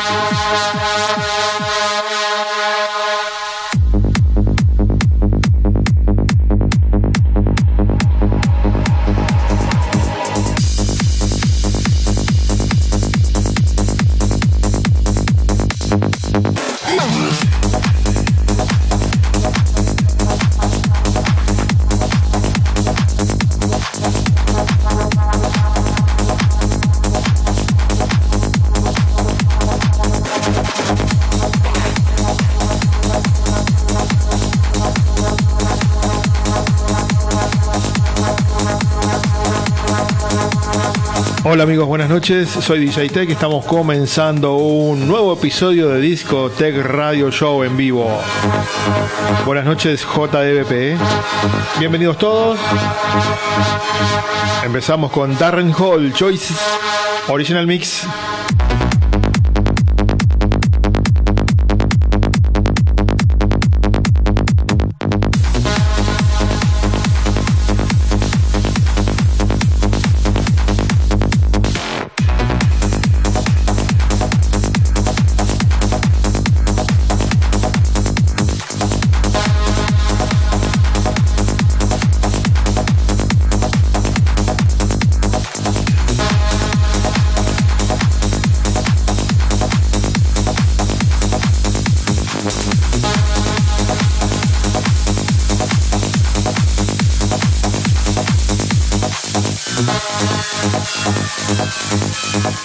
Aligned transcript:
Hola 41.51 41.63
amigos, 41.63 41.87
buenas 41.87 42.09
noches. 42.09 42.47
Soy 42.47 42.85
DJ 42.85 43.09
Tech. 43.09 43.27
Estamos 43.27 43.65
comenzando 43.65 44.57
un 44.57 45.07
nuevo 45.07 45.33
episodio 45.33 45.89
de 45.89 45.99
Disco 45.99 46.51
Tech 46.51 46.75
Radio 46.77 47.31
Show 47.31 47.63
en 47.63 47.75
vivo. 47.75 48.07
Buenas 49.47 49.65
noches, 49.65 50.05
JDBP. 50.05 50.71
¿eh? 50.71 50.97
Bienvenidos 51.79 52.19
todos. 52.19 52.59
Empezamos 54.63 55.11
con 55.11 55.35
Darren 55.39 55.73
Hall, 55.73 56.13
Choice 56.13 56.53
Original 57.29 57.65
Mix. 57.65 58.05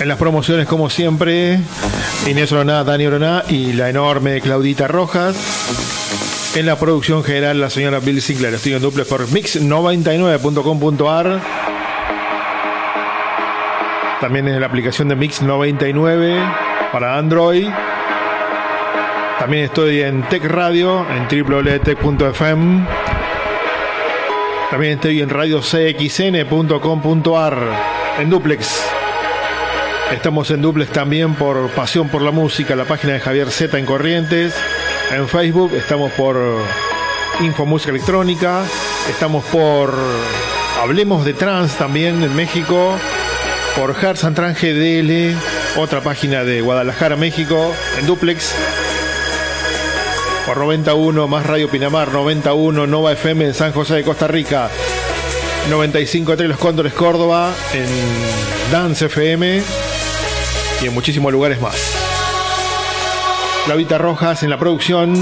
En 0.04 0.08
las 0.08 0.18
promociones, 0.18 0.68
como 0.68 0.88
siempre, 0.90 1.58
Inés 2.26 2.52
Oroná, 2.52 2.84
Dani 2.84 3.06
Oroná 3.06 3.42
y 3.48 3.72
la 3.72 3.88
enorme 3.88 4.42
Claudita 4.42 4.86
Rojas. 4.86 5.34
En 6.54 6.66
la 6.66 6.78
producción 6.78 7.24
general, 7.24 7.58
la 7.58 7.70
señora 7.70 8.00
Bill 8.00 8.20
Sinclair. 8.20 8.52
Estoy 8.52 8.74
en 8.74 8.82
duples 8.82 9.06
por 9.06 9.26
mix99.com.ar. 9.26 11.40
También 14.20 14.46
en 14.46 14.60
la 14.60 14.66
aplicación 14.66 15.08
de 15.08 15.16
Mix99 15.16 16.52
para 16.92 17.16
Android. 17.16 17.66
También 19.38 19.64
estoy 19.64 20.02
en 20.02 20.22
Tech 20.28 20.44
Radio, 20.44 21.06
en 21.08 21.28
www.tech.fm. 21.28 22.86
También 24.70 24.92
estoy 24.92 25.22
en 25.22 25.30
radiocxn.com.ar, 25.30 27.56
en 28.18 28.28
duplex. 28.28 28.93
Estamos 30.12 30.50
en 30.50 30.62
duplex 30.62 30.92
también 30.92 31.34
por 31.34 31.70
Pasión 31.70 32.08
por 32.08 32.22
la 32.22 32.30
Música, 32.30 32.76
la 32.76 32.84
página 32.84 33.14
de 33.14 33.20
Javier 33.20 33.50
Z 33.50 33.78
en 33.78 33.86
Corrientes. 33.86 34.54
En 35.10 35.28
Facebook 35.28 35.72
estamos 35.74 36.12
por 36.12 36.36
Info 37.40 37.66
Música 37.66 37.90
Electrónica. 37.90 38.62
Estamos 39.08 39.44
por 39.46 39.94
Hablemos 40.80 41.24
de 41.24 41.32
Trans 41.32 41.74
también 41.76 42.22
en 42.22 42.36
México. 42.36 42.96
Por 43.76 43.94
Hearts 43.94 44.24
and 44.24 44.36
Trans 44.36 44.60
GDL, 44.60 45.36
otra 45.80 46.00
página 46.00 46.44
de 46.44 46.60
Guadalajara, 46.60 47.16
México, 47.16 47.74
en 47.98 48.06
duplex. 48.06 48.54
Por 50.46 50.58
91 50.58 51.26
más 51.26 51.44
Radio 51.46 51.68
Pinamar, 51.68 52.12
91 52.12 52.86
Nova 52.86 53.12
FM 53.12 53.46
en 53.46 53.54
San 53.54 53.72
José 53.72 53.94
de 53.94 54.02
Costa 54.04 54.28
Rica, 54.28 54.70
95 55.70 56.34
Los 56.36 56.58
Cóndores 56.58 56.92
Córdoba, 56.92 57.52
en 57.72 57.88
Dance 58.70 59.06
FM 59.06 59.83
y 60.84 60.88
en 60.88 60.94
muchísimos 60.94 61.32
lugares 61.32 61.60
más. 61.60 61.94
Clavita 63.64 63.96
Rojas 63.96 64.42
en 64.42 64.50
la 64.50 64.58
producción 64.58 65.14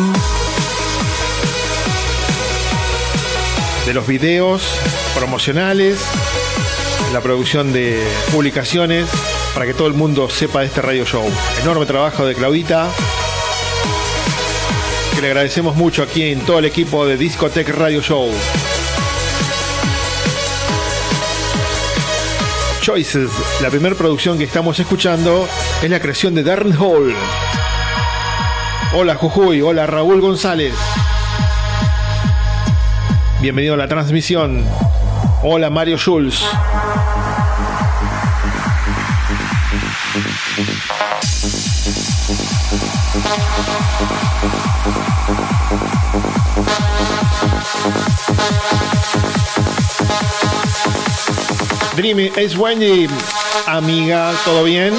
de 3.87 3.95
los 3.95 4.05
videos 4.07 4.63
promocionales, 5.15 6.01
la 7.13 7.21
producción 7.21 7.73
de 7.73 8.05
publicaciones 8.33 9.07
para 9.55 9.65
que 9.67 9.75
todo 9.75 9.87
el 9.87 9.95
mundo 9.95 10.29
sepa 10.29 10.61
de 10.61 10.67
este 10.67 10.83
radio 10.83 11.05
show. 11.05 11.25
Enorme 11.63 11.87
trabajo 11.87 12.27
de 12.27 12.35
Claudita 12.35 12.89
que 15.15 15.21
le 15.21 15.29
agradecemos 15.29 15.77
mucho 15.77 16.03
aquí 16.03 16.25
en 16.25 16.41
todo 16.41 16.59
el 16.59 16.65
equipo 16.65 17.07
de 17.07 17.17
Discotech 17.17 17.69
Radio 17.69 18.03
Show. 18.03 18.29
Choices, 22.83 23.31
la 23.63 23.71
primera 23.71 23.95
producción 23.95 24.37
que 24.37 24.43
estamos 24.43 24.77
escuchando 24.81 25.47
es 25.81 25.89
la 25.89 26.01
creación 26.01 26.35
de 26.35 26.43
Darren 26.43 26.77
Hall. 26.77 27.15
Hola 28.93 29.15
Jujuy, 29.15 29.63
hola 29.63 29.87
Raúl 29.87 30.21
González. 30.21 30.75
Bienvenido 33.41 33.75
a 33.75 33.77
la 33.77 33.87
transmisión. 33.87 34.65
Hola 35.45 35.71
Mario 35.71 35.97
Schulz. 35.97 36.45
Dreamy 51.97 52.33
es 52.37 52.57
Wendy, 52.57 53.07
amiga, 53.67 54.33
¿todo 54.45 54.65
bien? 54.65 54.95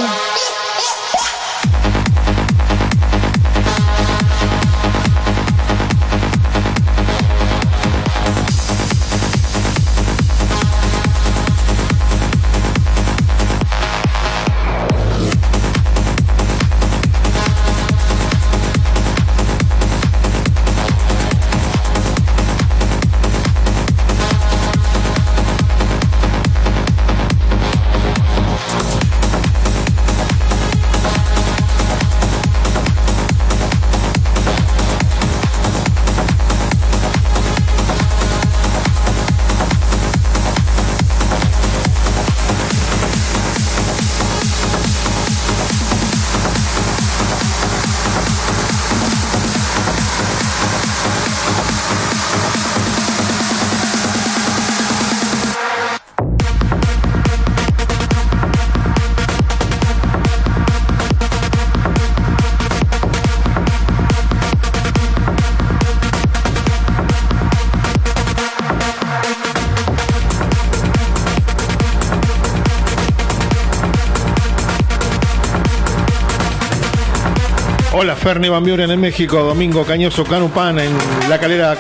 Hola, 78.04 78.18
Ferni 78.18 78.50
Van 78.50 78.62
Buren 78.62 78.92
en 78.92 79.00
México, 79.00 79.44
Domingo 79.44 79.86
Cañoso 79.86 80.26
Canupan 80.26 80.78
en 80.78 80.92
La 81.30 81.40
Calera, 81.40 81.78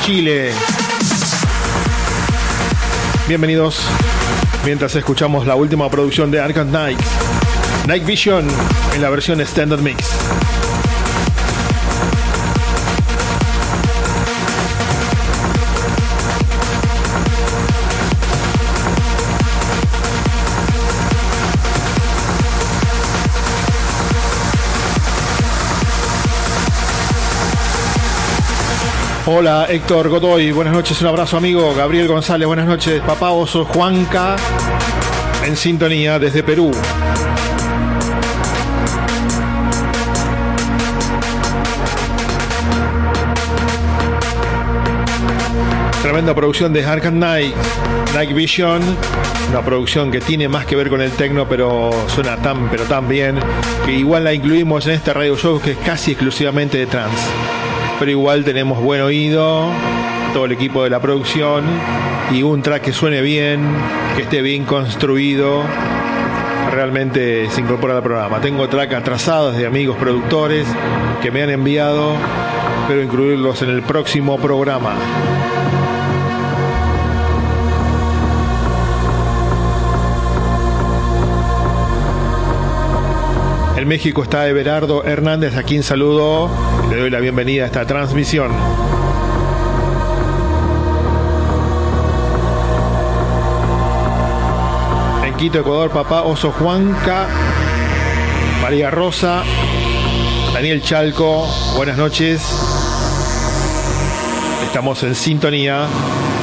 Chile. 0.00 0.50
Bienvenidos. 3.28 3.78
Mientras 4.64 4.96
escuchamos 4.96 5.46
la 5.46 5.56
última 5.56 5.90
producción 5.90 6.30
de 6.30 6.40
Arkham 6.40 6.70
Knight, 6.70 6.98
Night 7.86 8.06
Vision 8.06 8.48
en 8.94 9.02
la 9.02 9.10
versión 9.10 9.42
Standard 9.42 9.82
Mix. 9.82 10.08
Hola 29.30 29.66
Héctor 29.68 30.08
Godoy, 30.08 30.52
buenas 30.52 30.72
noches, 30.72 31.02
un 31.02 31.08
abrazo 31.08 31.36
amigo. 31.36 31.74
Gabriel 31.74 32.08
González, 32.08 32.46
buenas 32.46 32.66
noches. 32.66 33.02
Papá 33.02 33.30
Oso 33.32 33.66
Juanca 33.66 34.36
en 35.44 35.54
sintonía 35.54 36.18
desde 36.18 36.42
Perú. 36.42 36.70
Tremenda 46.00 46.34
producción 46.34 46.72
de 46.72 46.86
Arkham 46.86 47.18
Night, 47.18 47.54
Night 48.14 48.32
Vision, 48.32 48.80
una 49.50 49.60
producción 49.60 50.10
que 50.10 50.22
tiene 50.22 50.48
más 50.48 50.64
que 50.64 50.74
ver 50.74 50.88
con 50.88 51.02
el 51.02 51.10
techno, 51.10 51.46
pero 51.46 51.90
suena 52.06 52.38
tan, 52.38 52.70
pero 52.70 52.84
tan 52.84 53.06
bien, 53.06 53.38
que 53.84 53.92
igual 53.92 54.24
la 54.24 54.32
incluimos 54.32 54.86
en 54.86 54.94
este 54.94 55.12
radio 55.12 55.36
show 55.36 55.60
que 55.60 55.72
es 55.72 55.78
casi 55.84 56.12
exclusivamente 56.12 56.78
de 56.78 56.86
trance 56.86 57.28
pero 57.98 58.10
igual 58.10 58.44
tenemos 58.44 58.80
buen 58.80 59.00
oído, 59.00 59.66
todo 60.32 60.44
el 60.44 60.52
equipo 60.52 60.84
de 60.84 60.90
la 60.90 61.00
producción 61.00 61.64
y 62.32 62.42
un 62.42 62.62
track 62.62 62.82
que 62.82 62.92
suene 62.92 63.20
bien, 63.22 63.60
que 64.16 64.22
esté 64.22 64.42
bien 64.42 64.64
construido. 64.64 65.62
Realmente 66.72 67.48
se 67.50 67.60
incorpora 67.60 67.96
al 67.96 68.02
programa. 68.02 68.40
Tengo 68.40 68.68
track 68.68 68.92
atrasados 68.92 69.56
de 69.56 69.66
amigos 69.66 69.96
productores 69.96 70.66
que 71.22 71.30
me 71.30 71.42
han 71.42 71.50
enviado, 71.50 72.12
pero 72.86 73.02
incluirlos 73.02 73.62
en 73.62 73.70
el 73.70 73.82
próximo 73.82 74.38
programa. 74.38 74.94
México 83.88 84.22
está 84.22 84.46
Everardo 84.46 85.02
Hernández, 85.02 85.56
a 85.56 85.62
quien 85.62 85.82
saludo. 85.82 86.50
Le 86.90 86.96
doy 86.98 87.08
la 87.08 87.20
bienvenida 87.20 87.62
a 87.62 87.66
esta 87.68 87.86
transmisión. 87.86 88.52
En 95.24 95.34
Quito, 95.36 95.60
Ecuador, 95.60 95.88
papá 95.88 96.20
Oso 96.20 96.52
Juanca, 96.52 97.28
María 98.60 98.90
Rosa, 98.90 99.42
Daniel 100.52 100.82
Chalco, 100.82 101.48
buenas 101.74 101.96
noches. 101.96 102.42
Estamos 104.66 105.02
en 105.02 105.14
sintonía, 105.14 105.86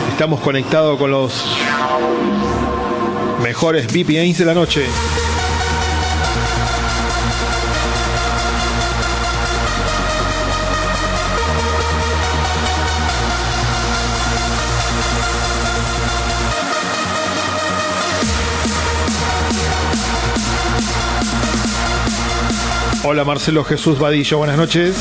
estamos 0.09 0.39
conectados 0.39 0.97
con 0.97 1.11
los 1.11 1.45
mejores 3.43 3.85
VPNs 3.85 4.39
de 4.39 4.45
la 4.45 4.55
noche. 4.55 4.83
Hola 23.15 23.23
Marcelo 23.23 23.63
Jesús 23.63 23.97
Vadillo, 23.97 24.39
buenas 24.39 24.57
noches. 24.57 24.93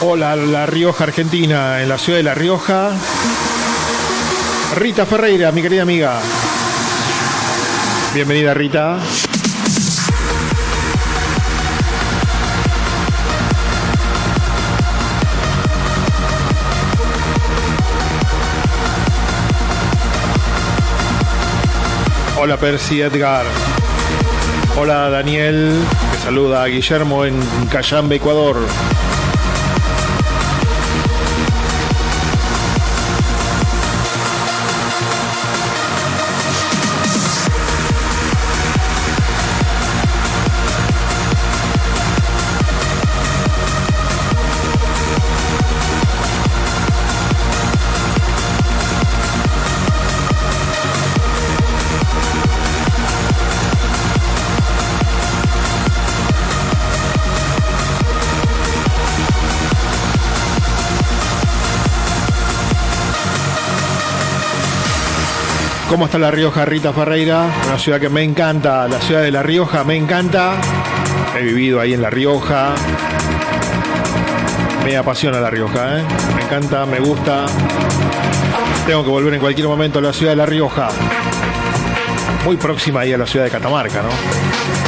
Hola, 0.00 0.34
La 0.34 0.66
Rioja, 0.66 1.04
Argentina, 1.04 1.80
en 1.80 1.88
la 1.88 1.98
ciudad 1.98 2.18
de 2.18 2.24
La 2.24 2.34
Rioja. 2.34 2.90
Rita 4.74 5.06
Ferreira, 5.06 5.52
mi 5.52 5.62
querida 5.62 5.82
amiga. 5.82 6.20
Bienvenida, 8.12 8.52
Rita. 8.54 8.98
Hola, 22.36 22.56
Percy 22.56 23.00
Edgar. 23.00 23.46
Hola, 24.76 25.08
Daniel, 25.08 25.84
que 26.12 26.18
saluda 26.18 26.64
a 26.64 26.66
Guillermo 26.66 27.24
en 27.24 27.40
Cayambe, 27.70 28.16
Ecuador. 28.16 28.56
¿Cómo 65.94 66.06
está 66.06 66.18
La 66.18 66.32
Rioja, 66.32 66.64
Rita 66.64 66.92
Ferreira? 66.92 67.46
Una 67.68 67.78
ciudad 67.78 68.00
que 68.00 68.08
me 68.08 68.24
encanta, 68.24 68.88
la 68.88 68.98
ciudad 68.98 69.22
de 69.22 69.30
La 69.30 69.44
Rioja 69.44 69.84
me 69.84 69.94
encanta. 69.94 70.56
He 71.38 71.44
vivido 71.44 71.80
ahí 71.80 71.94
en 71.94 72.02
La 72.02 72.10
Rioja. 72.10 72.74
Me 74.84 74.96
apasiona 74.96 75.38
La 75.38 75.50
Rioja, 75.50 76.00
¿eh? 76.00 76.02
Me 76.34 76.42
encanta, 76.42 76.84
me 76.84 76.98
gusta. 76.98 77.46
Tengo 78.88 79.04
que 79.04 79.10
volver 79.10 79.34
en 79.34 79.40
cualquier 79.40 79.68
momento 79.68 80.00
a 80.00 80.02
la 80.02 80.12
ciudad 80.12 80.32
de 80.32 80.36
La 80.36 80.46
Rioja. 80.46 80.88
Muy 82.44 82.56
próxima 82.56 83.02
ahí 83.02 83.12
a 83.12 83.18
la 83.18 83.26
ciudad 83.26 83.44
de 83.44 83.52
Catamarca, 83.52 84.02
¿no? 84.02 84.83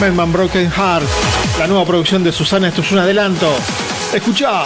Madman 0.00 0.32
Broken 0.32 0.70
Heart, 0.70 1.04
la 1.58 1.66
nueva 1.66 1.84
producción 1.84 2.24
de 2.24 2.32
Susana, 2.32 2.68
esto 2.68 2.80
es 2.80 2.90
un 2.90 3.00
adelanto. 3.00 3.52
Escucha. 4.14 4.64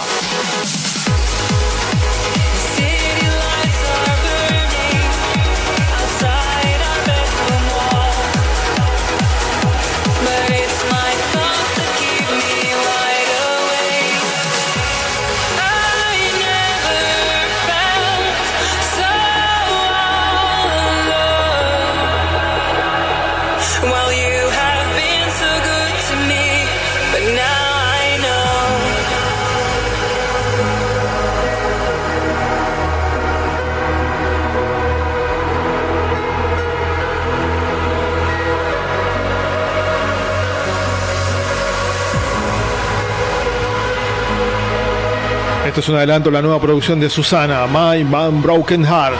Esto 45.75 45.81
es 45.81 45.89
un 45.89 45.97
adelanto 45.97 46.29
de 46.29 46.35
la 46.35 46.41
nueva 46.41 46.61
producción 46.61 47.01
de 47.01 47.09
Susana, 47.09 47.67
My 47.67 48.01
Man 48.05 48.41
Broken 48.41 48.85
Heart. 48.85 49.17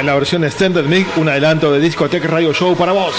En 0.00 0.06
la 0.06 0.14
versión 0.14 0.42
Extended 0.42 0.86
Mix, 0.86 1.14
un 1.18 1.28
adelanto 1.28 1.70
de 1.70 1.78
Discotech 1.78 2.24
Radio 2.24 2.54
Show 2.54 2.74
para 2.74 2.92
vos. 2.92 3.14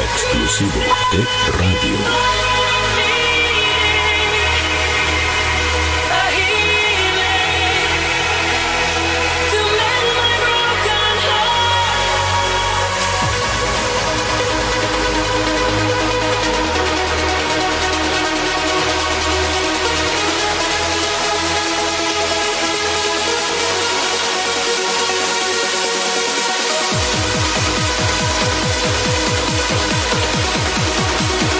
Exclusivo 0.00 0.80
Tech 1.12 1.28
Radio. 1.58 2.45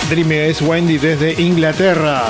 Dreamy 0.09 0.37
es 0.37 0.63
Wendy 0.63 0.99
desde 0.99 1.41
Inglaterra. 1.41 2.25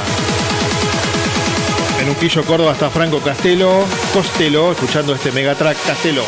En 2.01 2.09
Unquillo, 2.09 2.45
Córdoba 2.45 2.73
está 2.73 2.91
Franco 2.91 3.21
Castelo, 3.21 3.85
Costello, 4.13 4.73
escuchando 4.73 5.15
este 5.15 5.31
Megatrack 5.33 5.77
Castelo. 5.87 6.23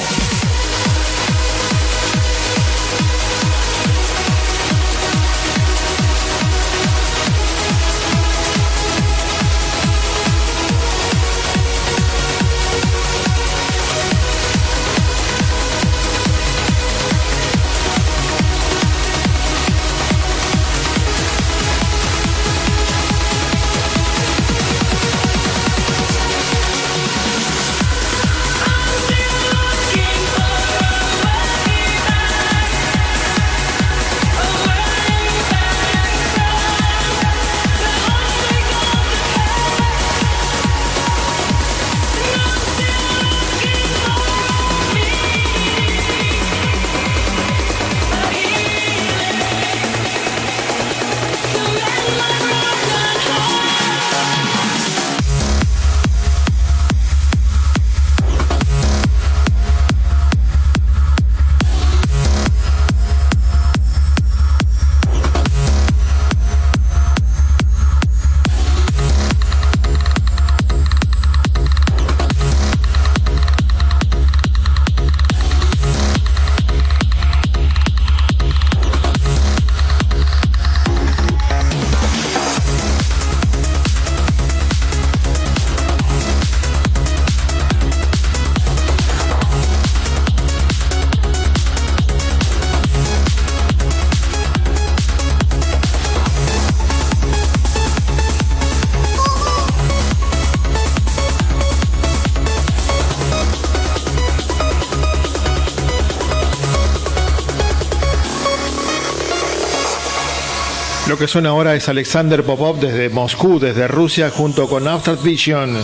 Que 111.29 111.33
suena 111.33 111.51
ahora 111.51 111.75
es 111.75 111.87
Alexander 111.91 112.43
Popov 112.43 112.81
desde 112.81 113.11
Moscú, 113.11 113.59
desde 113.59 113.87
Rusia, 113.87 114.31
junto 114.31 114.67
con 114.67 114.89
After 114.89 115.15
Vision. 115.19 115.77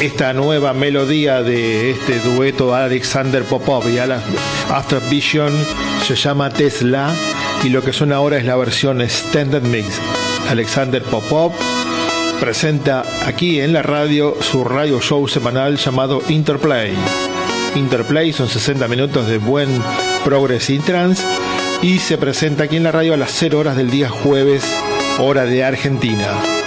Esta 0.00 0.32
nueva 0.32 0.72
melodía 0.72 1.42
de 1.42 1.90
este 1.90 2.20
dueto 2.20 2.72
Alexander 2.72 3.42
Popov 3.42 3.88
y 3.88 3.98
After 3.98 5.00
Vision 5.10 5.52
se 6.06 6.14
llama 6.14 6.50
Tesla 6.50 7.12
y 7.64 7.70
lo 7.70 7.82
que 7.82 7.92
suena 7.92 8.14
ahora 8.14 8.36
es 8.36 8.44
la 8.44 8.54
versión 8.54 9.00
Standard 9.00 9.64
Mix. 9.64 9.88
Alexander 10.48 11.02
Popov 11.02 11.52
presenta 12.38 13.04
aquí 13.26 13.60
en 13.60 13.72
la 13.72 13.82
radio 13.82 14.36
su 14.40 14.62
radio 14.62 15.00
show 15.00 15.26
semanal 15.26 15.78
llamado 15.78 16.22
Interplay. 16.28 16.94
Interplay 17.74 18.32
son 18.32 18.48
60 18.48 18.86
minutos 18.86 19.26
de 19.26 19.38
buen 19.38 19.82
progress 20.24 20.70
y 20.70 20.78
trance 20.78 21.24
y 21.84 21.98
se 21.98 22.16
presenta 22.16 22.64
aquí 22.64 22.76
en 22.76 22.82
la 22.82 22.92
radio 22.92 23.12
a 23.12 23.18
las 23.18 23.30
0 23.32 23.58
horas 23.58 23.76
del 23.76 23.90
día 23.90 24.08
jueves, 24.08 24.64
hora 25.18 25.44
de 25.44 25.64
Argentina. 25.64 26.63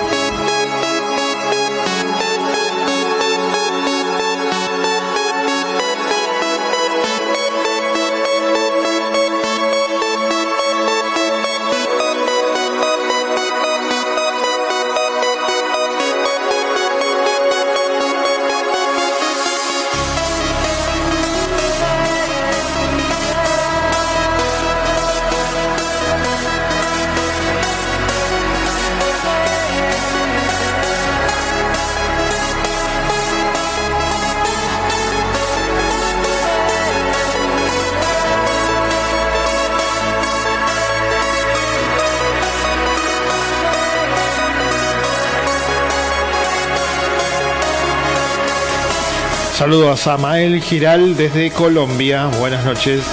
Saludo 49.68 49.92
a 49.92 49.98
Samael 49.98 50.62
Giral 50.64 51.18
desde 51.18 51.52
Colombia. 51.52 52.28
Buenas 52.40 52.64
noches. 52.64 53.04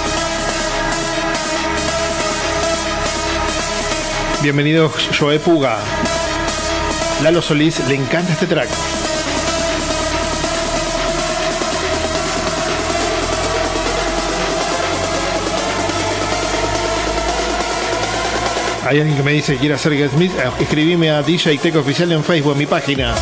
Bienvenido 4.41 4.89
Joe 5.19 5.37
Puga. 5.37 5.77
Lalo 7.23 7.41
Solís, 7.41 7.85
le 7.89 7.95
encanta 7.95 8.31
este 8.31 8.47
track. 8.47 8.69
Hay 18.85 18.99
alguien 18.99 19.17
que 19.17 19.23
me 19.23 19.33
dice 19.33 19.55
que 19.55 19.59
quiere 19.59 19.75
hacer 19.75 19.93
Get 19.97 20.11
Smith. 20.11 20.31
Eh, 20.39 20.49
escribime 20.61 21.11
a 21.11 21.21
DJ 21.21 21.57
Tech 21.57 21.75
Oficial 21.75 22.13
en 22.13 22.23
Facebook, 22.23 22.53
en 22.53 22.59
mi 22.59 22.65
página. 22.65 23.13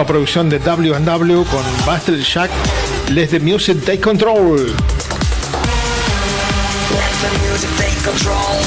Nueva 0.00 0.14
producción 0.14 0.48
de 0.48 0.58
W&W 0.58 1.44
con 1.44 1.62
Buster 1.84 2.18
Jack, 2.22 2.50
Let 3.10 3.26
the 3.26 3.38
Music 3.38 3.84
Take 3.84 4.00
Control. 4.00 4.56
Let 4.56 4.74
the 7.20 7.28
music 7.44 7.68
take 7.76 8.02
control. 8.02 8.60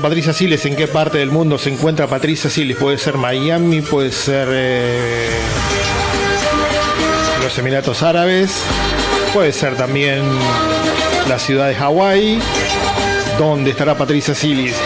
Patricia 0.00 0.32
Siles. 0.32 0.64
¿En 0.66 0.76
qué 0.76 0.86
parte 0.86 1.18
del 1.18 1.30
mundo 1.30 1.58
se 1.58 1.70
encuentra 1.70 2.06
Patricia 2.06 2.50
Siles? 2.50 2.76
Puede 2.76 2.98
ser 2.98 3.16
Miami, 3.16 3.80
puede 3.80 4.12
ser 4.12 4.48
eh, 4.50 5.30
los 7.42 7.56
Emiratos 7.58 8.02
Árabes, 8.02 8.62
puede 9.32 9.52
ser 9.52 9.76
también 9.76 10.22
la 11.28 11.38
ciudad 11.38 11.68
de 11.68 11.74
Hawái. 11.74 12.38
¿Dónde 13.38 13.70
estará 13.70 13.96
Patricia 13.96 14.34
Siles? 14.34 14.76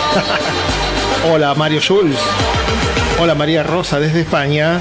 Hola 1.33 1.55
Mario 1.55 1.81
Schulz. 1.81 2.17
Hola 3.19 3.35
María 3.35 3.63
Rosa 3.63 3.99
desde 3.99 4.21
España. 4.21 4.81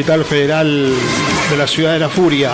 Capital 0.00 0.24
Federal 0.24 0.94
de 1.50 1.56
la 1.58 1.66
Ciudad 1.66 1.92
de 1.92 1.98
la 1.98 2.08
Furia. 2.08 2.52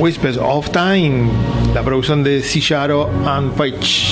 Whispers 0.00 0.38
of 0.38 0.70
Time, 0.70 1.28
la 1.74 1.82
producción 1.82 2.24
de 2.24 2.40
Cillaro 2.40 3.10
and 3.26 3.52
Page. 3.52 4.09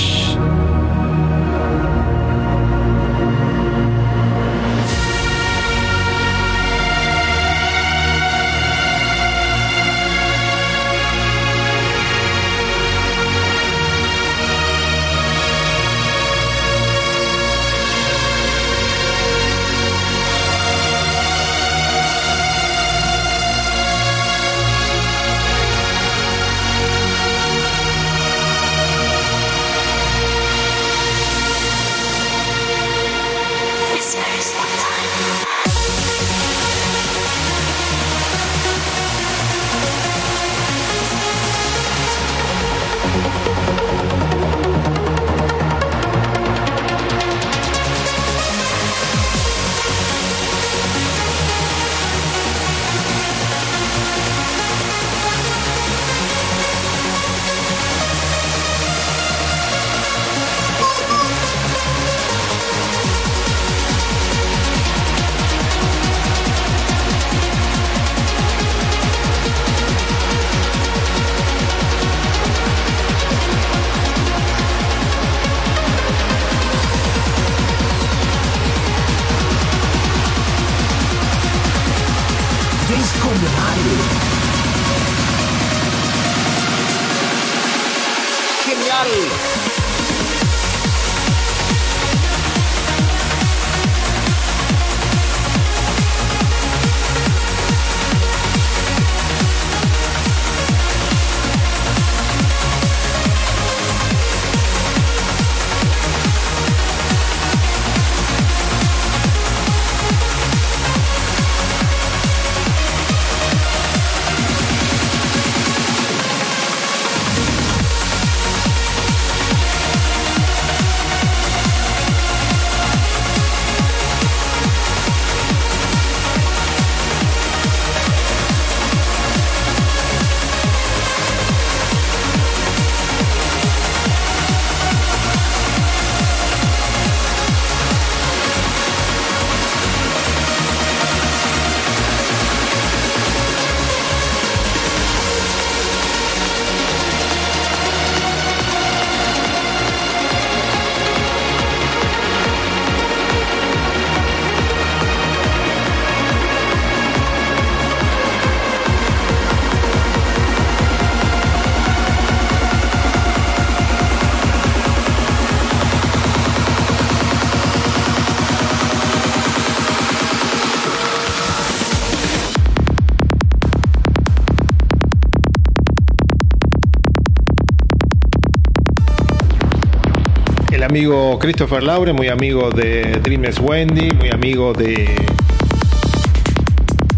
Amigo 180.99 181.39
Christopher 181.39 181.81
Laure, 181.81 182.11
muy 182.11 182.27
amigo 182.27 182.71
de 182.71 183.21
Dreams 183.23 183.57
Wendy, 183.61 184.11
muy 184.11 184.31
amigo 184.31 184.73
de 184.73 185.15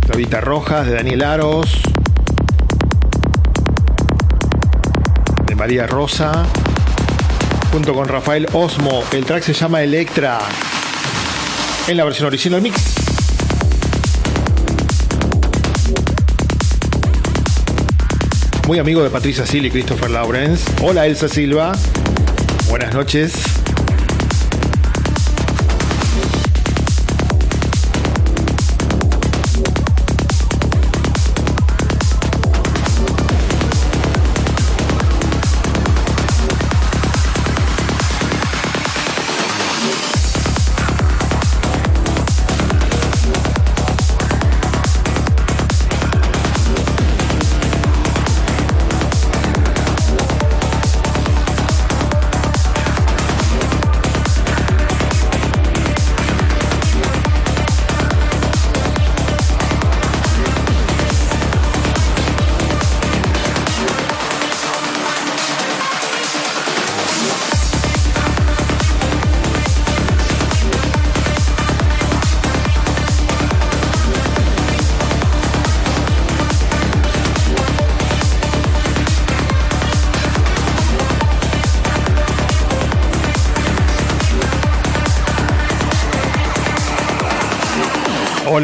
Tabita 0.05 0.39
Rojas, 0.39 0.85
de 0.85 0.93
Daniel 0.93 1.23
Aros, 1.23 1.81
de 5.47 5.55
María 5.55 5.87
Rosa, 5.87 6.45
junto 7.71 7.95
con 7.95 8.07
Rafael 8.07 8.47
Osmo. 8.53 9.03
El 9.13 9.25
track 9.25 9.41
se 9.41 9.53
llama 9.53 9.81
Electra 9.81 10.37
en 11.87 11.97
la 11.97 12.03
versión 12.03 12.27
original 12.27 12.61
mix. 12.61 12.93
Muy 18.67 18.77
amigo 18.77 19.01
de 19.01 19.09
Patricia 19.09 19.47
Sil 19.49 19.65
y 19.65 19.71
Christopher 19.71 20.11
Lawrence. 20.11 20.71
Hola 20.83 21.07
Elsa 21.07 21.27
Silva. 21.27 21.71
Buenas 22.69 22.93
noches. 22.93 23.50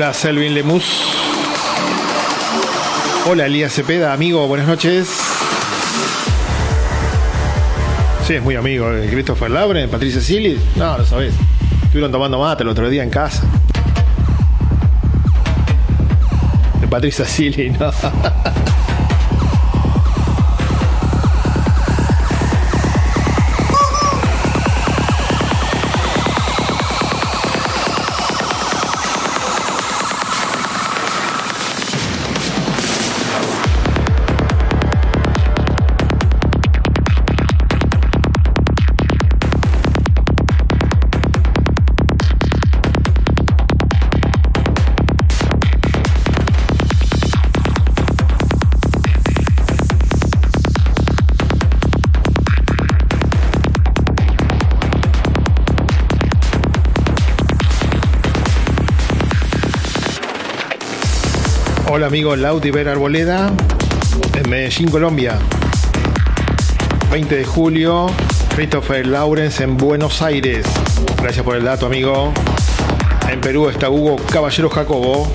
Hola 0.07 0.13
Selvin 0.13 0.53
Lemus. 0.53 0.85
Hola 3.29 3.45
Elías 3.45 3.73
Cepeda, 3.73 4.13
amigo, 4.13 4.47
buenas 4.47 4.65
noches. 4.65 5.09
Sí, 8.25 8.35
es 8.35 8.41
muy 8.41 8.55
amigo 8.55 8.89
de 8.89 9.09
Christopher 9.09 9.51
Labre, 9.51 9.85
Patricia 9.89 10.21
Silly. 10.21 10.57
No, 10.77 10.97
lo 10.97 11.05
sabés. 11.05 11.33
Estuvieron 11.83 12.09
tomando 12.09 12.39
mate 12.39 12.63
el 12.63 12.69
otro 12.69 12.89
día 12.89 13.03
en 13.03 13.09
casa. 13.09 13.43
De 16.79 16.87
Patricia 16.87 17.25
Silly, 17.25 17.71
no. 17.71 17.91
amigo 62.17 62.35
Lauti 62.35 62.71
Ver 62.71 62.89
Arboleda, 62.89 63.53
en 64.33 64.49
Medellín, 64.49 64.89
Colombia. 64.89 65.37
20 67.11 67.35
de 67.35 67.45
julio, 67.45 68.07
Christopher 68.55 69.05
Lawrence 69.05 69.63
en 69.63 69.77
Buenos 69.77 70.23
Aires. 70.23 70.65
Gracias 71.21 71.45
por 71.45 71.55
el 71.55 71.63
dato, 71.63 71.85
amigo. 71.85 72.33
En 73.29 73.39
Perú 73.39 73.69
está 73.69 73.91
Hugo 73.91 74.15
Caballero 74.31 74.67
Jacobo. 74.67 75.31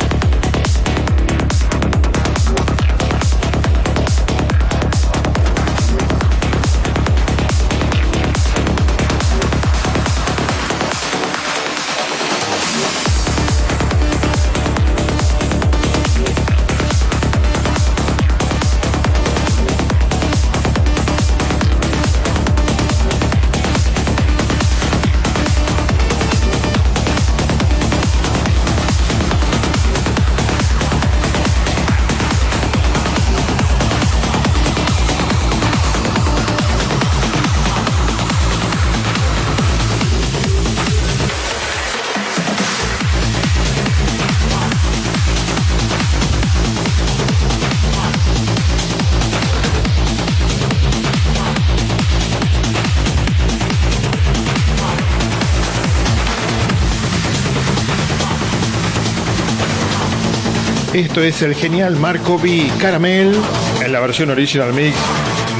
Esto 60.94 61.22
es 61.22 61.40
el 61.40 61.54
genial 61.54 61.96
Marco 61.96 62.38
B 62.38 62.70
Caramel 62.78 63.34
en 63.82 63.92
la 63.92 64.00
versión 64.00 64.28
original 64.28 64.74
mix. 64.74 64.94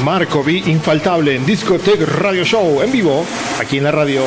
Marco 0.05 0.45
B 0.45 0.63
infaltable 0.67 1.37
en 1.37 1.47
Discotech 1.47 2.03
Radio 2.03 2.45
Show 2.45 2.83
en 2.83 2.93
vivo 2.93 3.25
aquí 3.59 3.79
en 3.79 3.85
la 3.85 3.93
radio. 3.93 4.25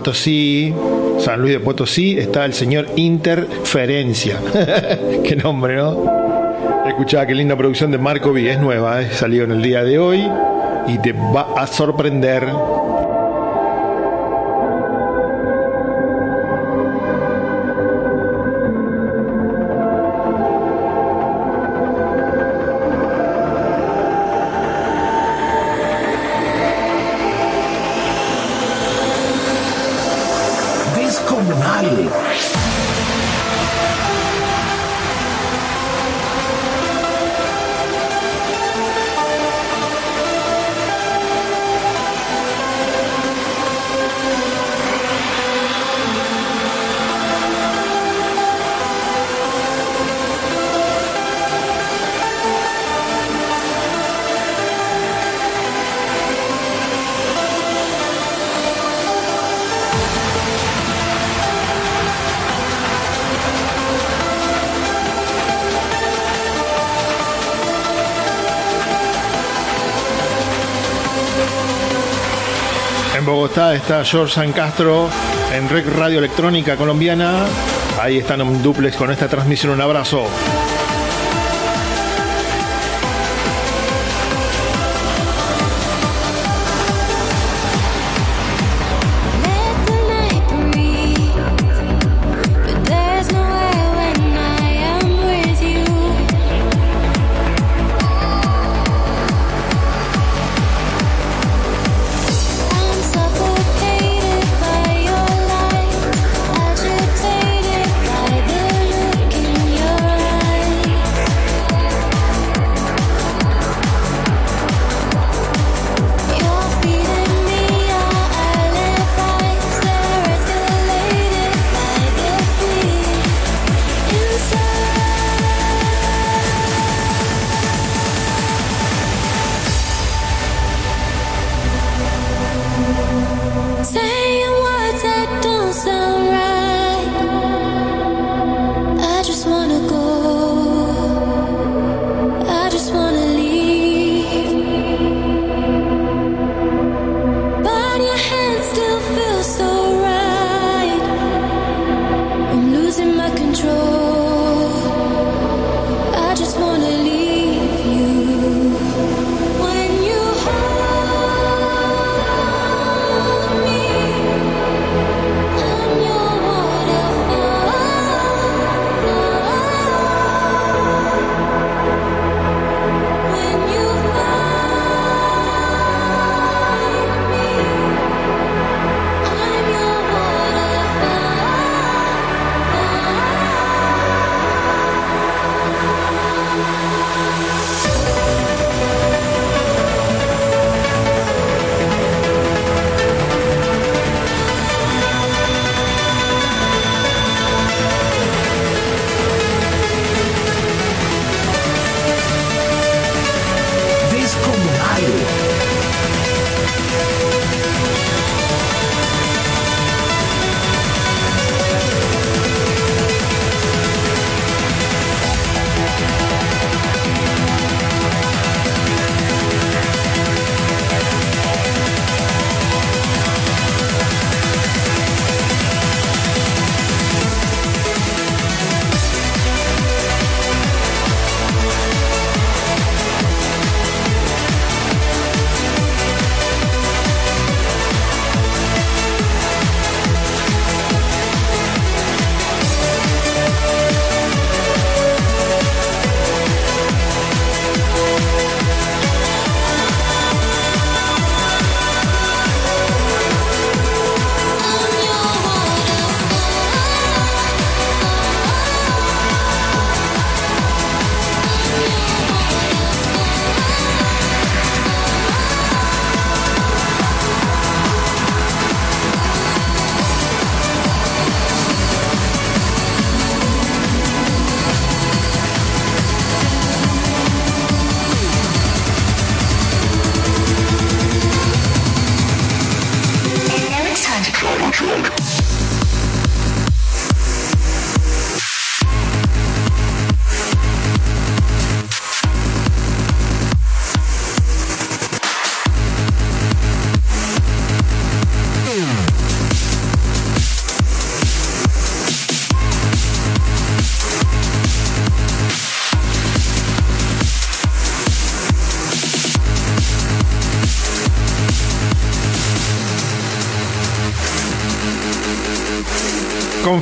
Potosí, 0.00 0.72
San 1.18 1.42
Luis 1.42 1.52
de 1.52 1.60
Potosí, 1.60 2.18
está 2.18 2.46
el 2.46 2.54
señor 2.54 2.86
Interferencia. 2.96 4.40
qué 5.24 5.36
nombre, 5.36 5.76
¿no? 5.76 6.86
Escuchá, 6.88 7.26
qué 7.26 7.34
linda 7.34 7.54
producción 7.54 7.90
de 7.90 7.98
Marco 7.98 8.30
V. 8.30 8.50
Es 8.50 8.58
nueva, 8.58 9.02
¿eh? 9.02 9.10
salió 9.12 9.44
en 9.44 9.50
el 9.50 9.60
día 9.60 9.84
de 9.84 9.98
hoy 9.98 10.26
y 10.88 10.96
te 11.02 11.12
va 11.12 11.48
a 11.54 11.66
sorprender. 11.66 12.46
Está 73.74 74.04
George 74.04 74.34
San 74.34 74.52
Castro 74.52 75.08
en 75.54 75.68
Rec 75.68 75.86
Radio 75.86 76.18
Electrónica 76.18 76.76
Colombiana. 76.76 77.46
Ahí 78.00 78.18
están 78.18 78.40
en 78.40 78.62
duplex 78.62 78.96
con 78.96 79.10
esta 79.12 79.28
transmisión. 79.28 79.72
Un 79.72 79.80
abrazo. 79.80 80.26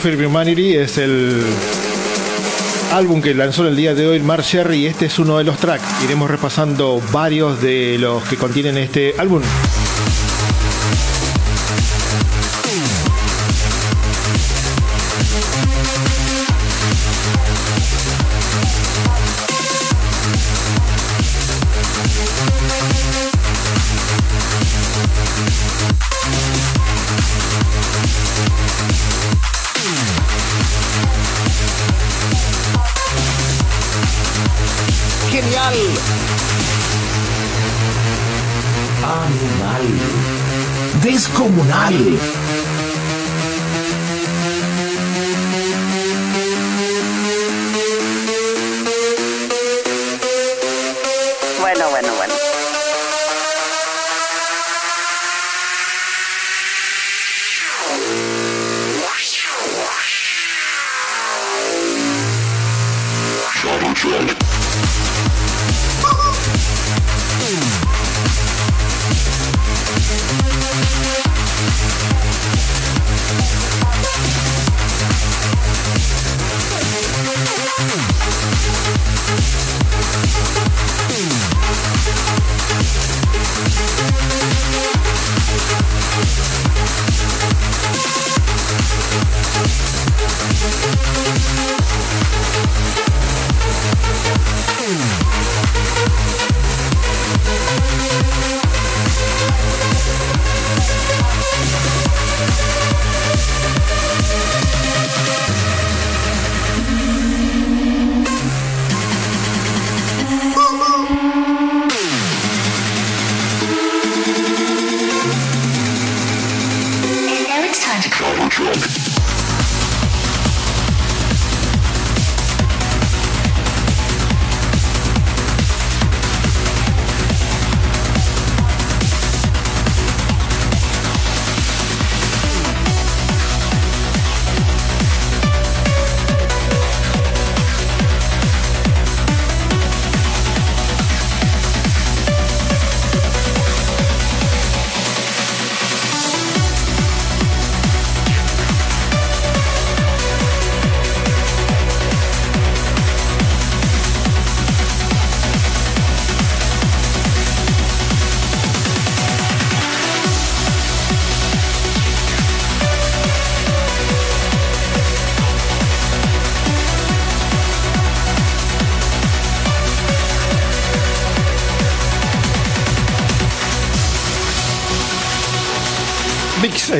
Confirm 0.01 0.27
Humanity 0.27 0.77
es 0.77 0.97
el 0.97 1.43
álbum 2.93 3.21
que 3.21 3.35
lanzó 3.35 3.67
el 3.67 3.75
día 3.75 3.97
de 3.97 4.07
hoy 4.07 4.21
Mar 4.21 4.43
Sherry 4.43 4.87
este 4.87 5.07
es 5.07 5.19
uno 5.19 5.39
de 5.39 5.43
los 5.43 5.59
tracks. 5.59 6.05
Iremos 6.05 6.31
repasando 6.31 7.03
varios 7.11 7.61
de 7.61 7.99
los 7.99 8.23
que 8.23 8.37
contienen 8.37 8.79
este 8.79 9.17
álbum. 9.19 9.43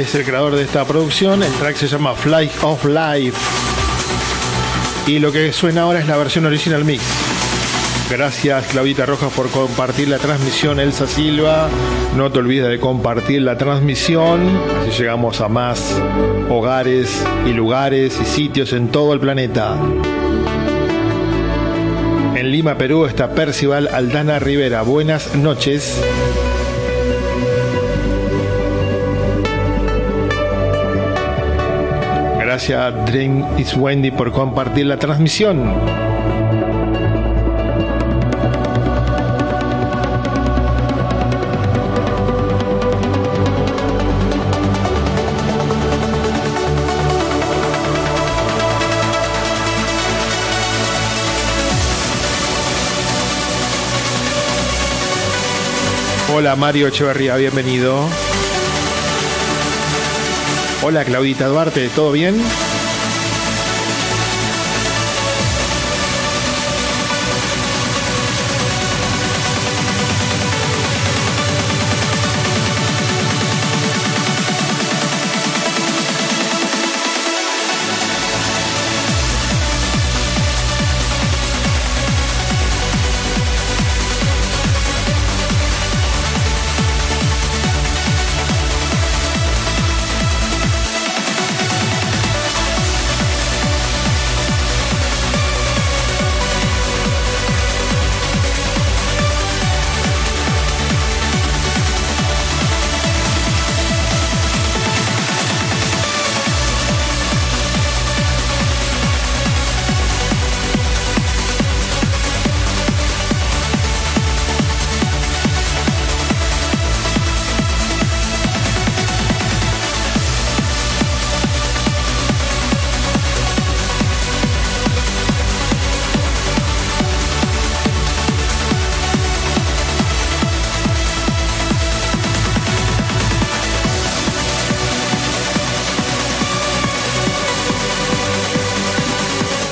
Es 0.09 0.15
el 0.15 0.25
creador 0.25 0.57
de 0.57 0.63
esta 0.63 0.87
producción. 0.87 1.43
El 1.43 1.53
track 1.55 1.77
se 1.77 1.87
llama 1.87 2.15
Fly 2.15 2.51
of 2.63 2.83
Life. 2.87 3.39
Y 5.07 5.19
lo 5.19 5.31
que 5.31 5.53
suena 5.53 5.83
ahora 5.83 6.01
es 6.01 6.07
la 6.07 6.17
versión 6.17 6.47
original 6.47 6.83
mix. 6.83 7.03
Gracias 8.11 8.69
Claudita 8.69 9.05
Rojas 9.05 9.31
por 9.35 9.51
compartir 9.51 10.09
la 10.09 10.17
transmisión, 10.17 10.81
Elsa 10.81 11.07
Silva. 11.07 11.69
No 12.17 12.33
te 12.33 12.39
olvides 12.39 12.69
de 12.69 12.79
compartir 12.81 13.43
la 13.43 13.59
transmisión, 13.59 14.49
así 14.81 14.99
llegamos 14.99 15.43
a 15.43 15.49
más 15.49 16.01
hogares 16.49 17.23
y 17.47 17.53
lugares 17.53 18.19
y 18.19 18.25
sitios 18.25 18.73
en 18.73 18.89
todo 18.89 19.13
el 19.13 19.21
planeta. 19.21 19.77
En 22.35 22.51
Lima, 22.51 22.79
Perú 22.79 23.05
está 23.05 23.35
Percival 23.35 23.91
Aldana 23.93 24.39
Rivera. 24.39 24.81
Buenas 24.83 25.35
noches. 25.35 26.01
Gracias 32.59 33.07
Dream 33.07 33.45
is 33.57 33.77
Wendy 33.77 34.11
por 34.11 34.33
compartir 34.33 34.87
la 34.87 34.97
transmisión. 34.97 35.77
Hola 56.35 56.57
Mario 56.57 56.89
Echeverría, 56.89 57.37
bienvenido. 57.37 58.09
Hola 60.89 61.05
Claudita 61.05 61.49
Duarte, 61.49 61.91
¿todo 61.91 62.13
bien? 62.13 62.41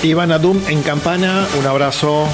Iván 0.07 0.31
Adum 0.31 0.61
en 0.69 0.83
Campana, 0.83 1.49
un 1.59 1.67
abrazo. 1.67 2.29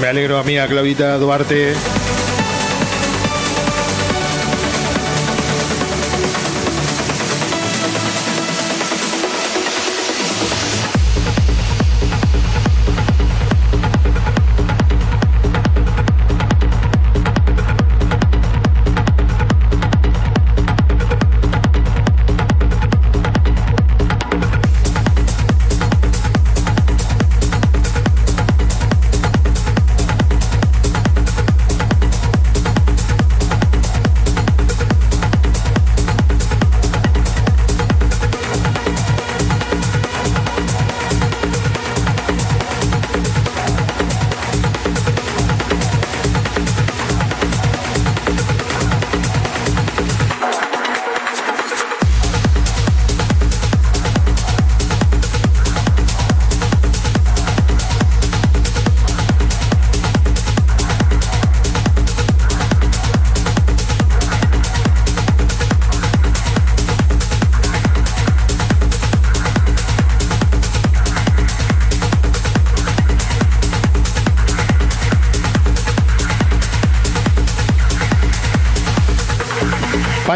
Me 0.00 0.06
alegro, 0.06 0.38
amiga 0.38 0.66
Claudita 0.68 1.18
Duarte. 1.18 1.74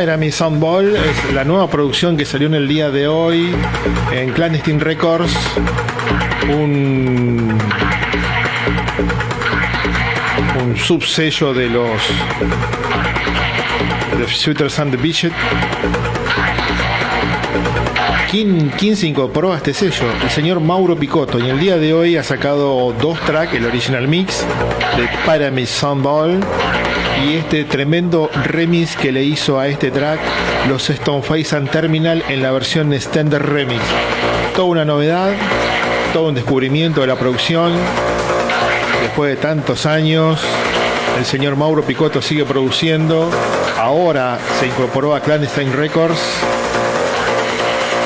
Pyramid 0.04 0.32
Soundball 0.32 0.96
es 0.96 1.32
la 1.32 1.44
nueva 1.44 1.70
producción 1.70 2.14
que 2.18 2.26
salió 2.26 2.46
en 2.46 2.52
el 2.52 2.68
día 2.68 2.90
de 2.90 3.08
hoy 3.08 3.54
en 4.12 4.34
Clandestine 4.34 4.78
Records. 4.78 5.34
Un, 6.50 7.56
un 10.62 10.76
subsello 10.76 11.54
de 11.54 11.70
los 11.70 12.02
de 14.18 14.26
Shooters 14.26 14.78
and 14.78 14.90
the 14.90 14.98
Beached. 14.98 15.32
¿Quién, 18.30 18.70
quién 18.76 18.96
se 18.98 19.06
incorporó 19.06 19.54
a 19.54 19.56
este 19.56 19.72
sello? 19.72 20.04
El 20.22 20.28
señor 20.28 20.60
Mauro 20.60 20.98
Picotto. 20.98 21.38
Y 21.38 21.48
el 21.48 21.58
día 21.58 21.78
de 21.78 21.94
hoy 21.94 22.18
ha 22.18 22.22
sacado 22.22 22.92
dos 23.00 23.18
tracks, 23.20 23.54
el 23.54 23.64
original 23.64 24.06
mix 24.06 24.44
de 24.98 25.08
Pyramid 25.24 25.64
Soundball 25.64 26.40
y 27.22 27.36
este 27.36 27.64
tremendo 27.64 28.30
remix 28.44 28.96
que 28.96 29.12
le 29.12 29.22
hizo 29.22 29.58
a 29.58 29.68
este 29.68 29.90
track 29.90 30.20
los 30.68 30.84
Stoneface 30.84 31.56
and 31.56 31.70
Terminal 31.70 32.24
en 32.28 32.42
la 32.42 32.50
versión 32.50 32.92
Standard 32.92 33.44
Remix. 33.44 33.82
Toda 34.54 34.68
una 34.68 34.84
novedad, 34.84 35.32
todo 36.12 36.28
un 36.28 36.34
descubrimiento 36.34 37.00
de 37.00 37.06
la 37.06 37.16
producción. 37.16 37.72
Después 39.02 39.30
de 39.30 39.36
tantos 39.36 39.86
años, 39.86 40.40
el 41.18 41.24
señor 41.24 41.56
Mauro 41.56 41.82
Picotto 41.82 42.20
sigue 42.20 42.44
produciendo. 42.44 43.30
Ahora 43.78 44.38
se 44.58 44.66
incorporó 44.66 45.14
a 45.14 45.20
Clandestine 45.20 45.72
Records 45.72 46.20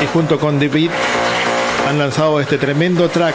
y 0.02 0.06
junto 0.06 0.38
con 0.38 0.58
The 0.58 0.68
Beat 0.68 0.92
han 1.88 1.98
lanzado 1.98 2.40
este 2.40 2.58
tremendo 2.58 3.08
track 3.08 3.34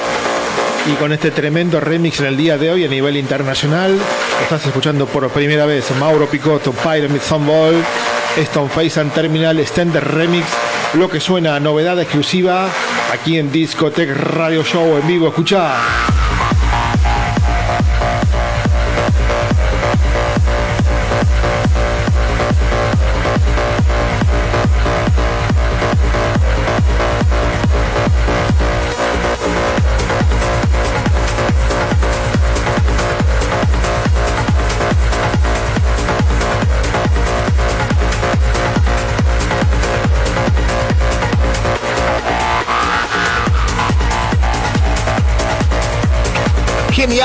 y 0.91 0.93
con 0.95 1.13
este 1.13 1.31
tremendo 1.31 1.79
remix 1.79 2.19
en 2.19 2.27
el 2.27 2.37
día 2.37 2.57
de 2.57 2.69
hoy 2.69 2.85
a 2.85 2.87
nivel 2.87 3.17
internacional. 3.17 3.97
Estás 4.41 4.65
escuchando 4.65 5.05
por 5.05 5.29
primera 5.29 5.65
vez 5.65 5.89
Mauro 5.99 6.27
Picotto, 6.27 6.71
Pyramid 6.71 7.21
Soundball, 7.21 7.75
Stoneface 8.37 8.99
and 8.99 9.13
Terminal 9.13 9.59
Extended 9.59 10.01
Remix, 10.01 10.45
lo 10.93 11.09
que 11.09 11.19
suena 11.19 11.55
a 11.55 11.59
novedad 11.59 11.99
exclusiva 11.99 12.67
aquí 13.11 13.37
en 13.37 13.51
Discotech 13.51 14.09
Radio 14.09 14.63
Show 14.63 14.97
en 14.97 15.07
vivo. 15.07 15.27
Escucha. 15.27 16.12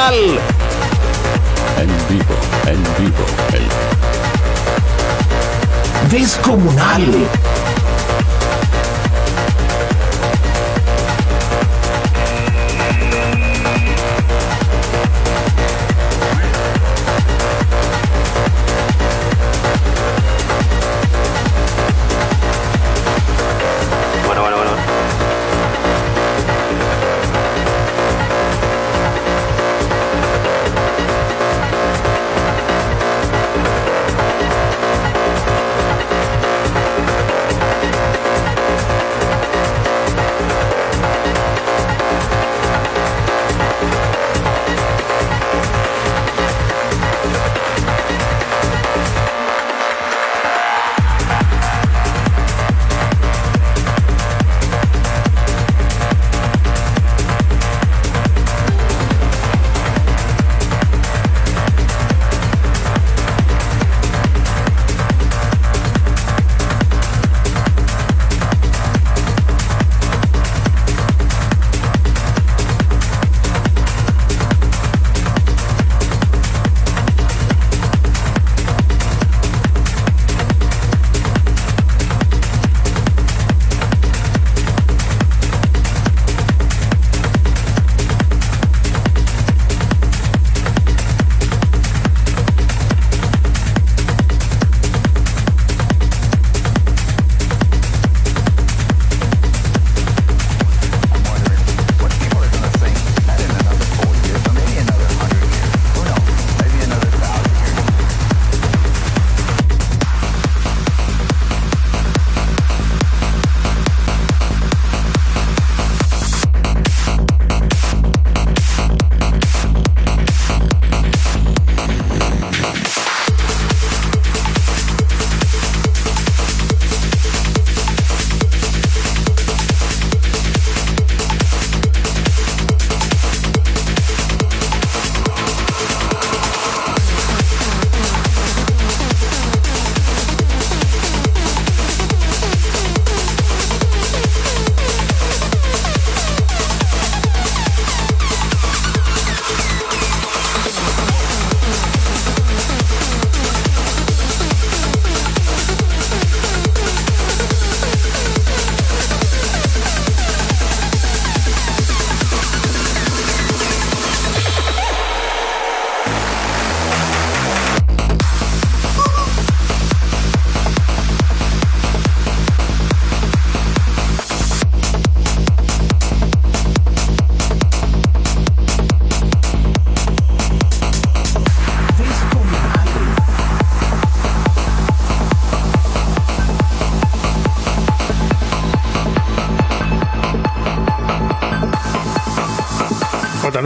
En 0.01 1.89
vivo, 2.09 2.37
en 2.67 2.81
vivo, 3.03 3.27
el 3.53 3.67
Descomunal. 6.09 7.05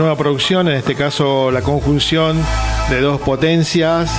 Nueva 0.03 0.17
producción, 0.17 0.67
en 0.67 0.75
este 0.75 0.95
caso 0.95 1.49
la 1.49 1.61
conjunción 1.61 2.37
de 2.89 2.99
dos 2.99 3.21
potencias 3.21 4.11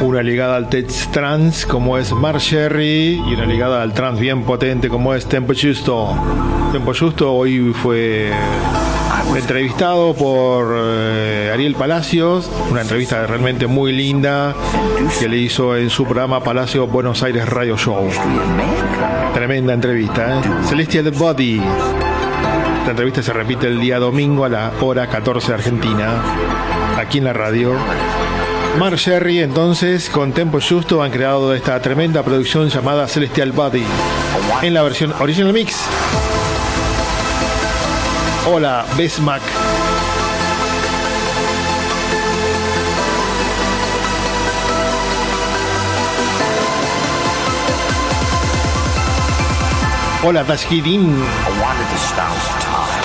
una 0.00 0.22
ligada 0.22 0.54
al 0.54 0.68
tech 0.68 0.88
trance 1.10 1.66
como 1.66 1.98
es 1.98 2.12
Mar 2.12 2.38
Sherry 2.38 3.20
y 3.26 3.34
una 3.34 3.46
ligada 3.46 3.82
al 3.82 3.94
trance 3.94 4.20
bien 4.20 4.44
potente 4.44 4.88
como 4.88 5.12
es 5.12 5.26
Tempo 5.26 5.54
Justo. 5.60 6.14
Tempo 6.70 6.92
Justo 6.94 7.34
hoy 7.34 7.72
fue 7.72 8.30
entrevistado 9.36 10.14
por 10.14 10.76
eh, 10.78 11.50
Ariel 11.52 11.74
Palacios, 11.74 12.48
una 12.70 12.82
entrevista 12.82 13.26
realmente 13.26 13.66
muy 13.66 13.90
linda 13.90 14.54
que 15.18 15.28
le 15.28 15.38
hizo 15.38 15.76
en 15.76 15.90
su 15.90 16.04
programa 16.04 16.44
Palacio 16.44 16.86
Buenos 16.86 17.24
Aires 17.24 17.48
Radio 17.48 17.76
Show. 17.76 18.08
Tremenda 19.34 19.74
entrevista, 19.74 20.38
¿eh? 20.38 20.42
Celestial 20.68 21.10
Body. 21.10 21.60
Esta 22.88 23.02
entrevista 23.02 23.22
se 23.22 23.34
repite 23.34 23.66
el 23.66 23.78
día 23.80 23.98
domingo 23.98 24.46
a 24.46 24.48
la 24.48 24.72
hora 24.80 25.06
14 25.08 25.48
de 25.48 25.54
Argentina, 25.56 26.22
aquí 26.96 27.18
en 27.18 27.24
la 27.24 27.34
radio. 27.34 27.74
Mar 28.78 28.96
Sherry 28.96 29.40
entonces 29.40 30.08
con 30.08 30.32
Tempo 30.32 30.58
Justo 30.58 31.02
han 31.02 31.10
creado 31.10 31.52
esta 31.54 31.78
tremenda 31.82 32.22
producción 32.22 32.70
llamada 32.70 33.06
Celestial 33.06 33.52
Body 33.52 33.84
en 34.62 34.72
la 34.72 34.80
versión 34.80 35.12
original 35.20 35.52
mix. 35.52 35.82
Hola, 38.50 38.86
Besmac. 38.96 39.42
Oh, 50.20 50.26
Hola, 50.26 50.42
Vasquidín. 50.42 51.14
I 51.14 51.60
wanted 51.62 51.88
to 51.88 51.98
stop 51.98 52.34
time. 52.60 52.98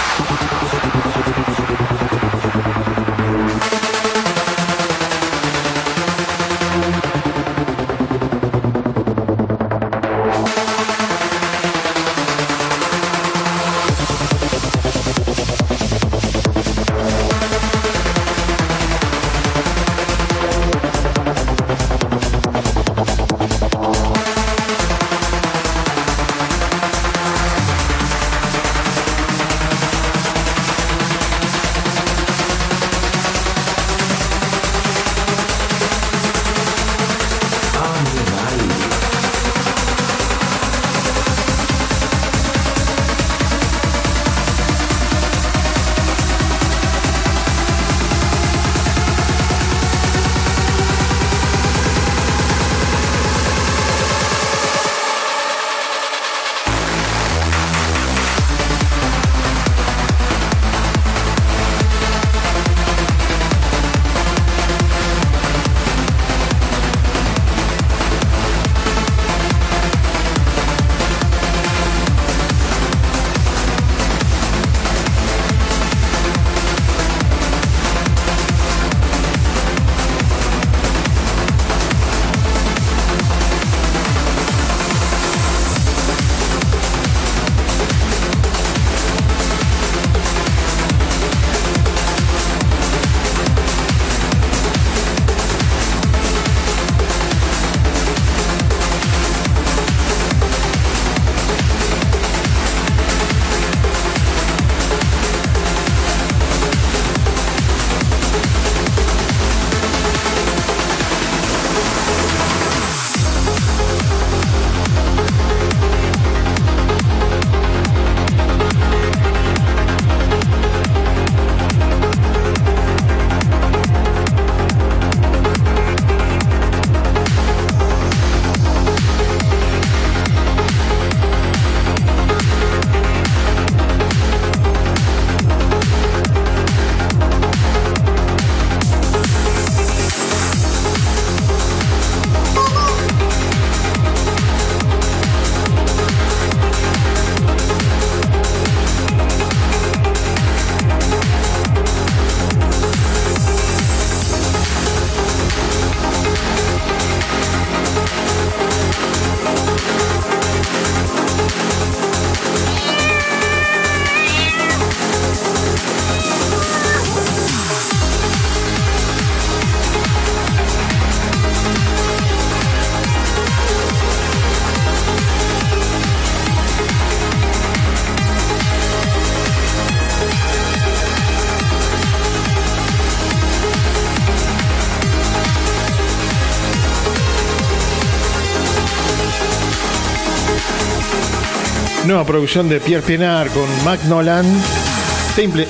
Nueva 192.23 192.37
producción 192.37 192.69
de 192.69 192.79
Pierre 192.79 193.05
Pienaar 193.05 193.49
con 193.49 193.65
Mac 193.83 194.01
Nolan, 194.05 194.45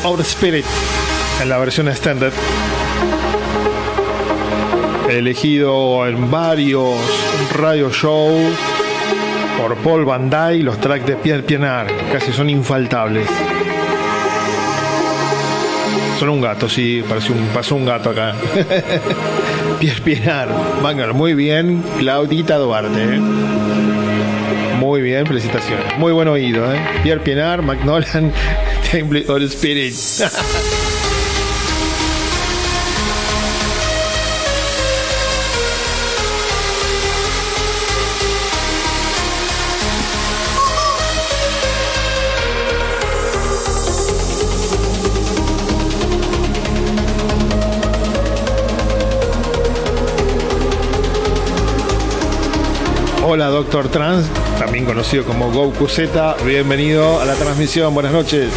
of 0.04 0.18
the 0.18 0.22
Spirit, 0.22 0.66
en 1.41 1.49
la 1.49 1.58
versión 1.58 1.88
estándar. 1.88 2.32
Elegido 5.10 6.06
en 6.06 6.30
varios 6.30 6.93
radio 7.58 7.89
shows 7.89 8.54
por 9.58 9.78
Paul 9.78 10.06
Van 10.06 10.30
Dyke, 10.30 10.64
los 10.64 10.80
tracks 10.80 11.08
de 11.08 11.16
Pierre 11.16 11.41
Pienaar 11.41 11.88
casi 12.12 12.32
son 12.32 12.51
infaltables. 12.51 13.28
Son 16.20 16.30
un 16.30 16.41
gato, 16.41 16.70
sí, 16.70 17.04
parece 17.08 17.32
un, 17.32 17.47
pasó 17.47 17.76
un 17.76 17.86
gato 17.86 18.12
acá. 18.12 18.36
Pierre 19.80 20.01
Pienaar, 20.01 20.49
Magnar, 20.84 21.16
muy 21.16 21.34
bien, 21.34 21.84
Claudita 21.97 22.58
Duarte. 22.58 23.16
¿eh? 23.16 24.12
Muy 24.84 25.01
bien, 25.01 25.25
felicitaciones. 25.25 25.97
Muy 25.97 26.11
buen 26.11 26.27
oído, 26.27 26.69
¿eh? 26.69 26.77
Pierre 27.03 27.21
Pienaar, 27.21 27.61
McNolan, 27.61 28.34
Temple 28.91 29.23
the 29.39 29.45
Spirit. 29.45 29.93
Hola, 53.26 53.47
Doctor 53.47 53.88
Trans, 53.88 54.30
también 54.59 54.84
conocido 54.84 55.24
como 55.24 55.49
Goku 55.49 55.88
Z. 55.88 56.36
Bienvenido 56.45 57.21
a 57.21 57.26
la 57.26 57.36
transmisión. 57.36 57.93
Buenas 57.93 58.11
noches. 58.11 58.51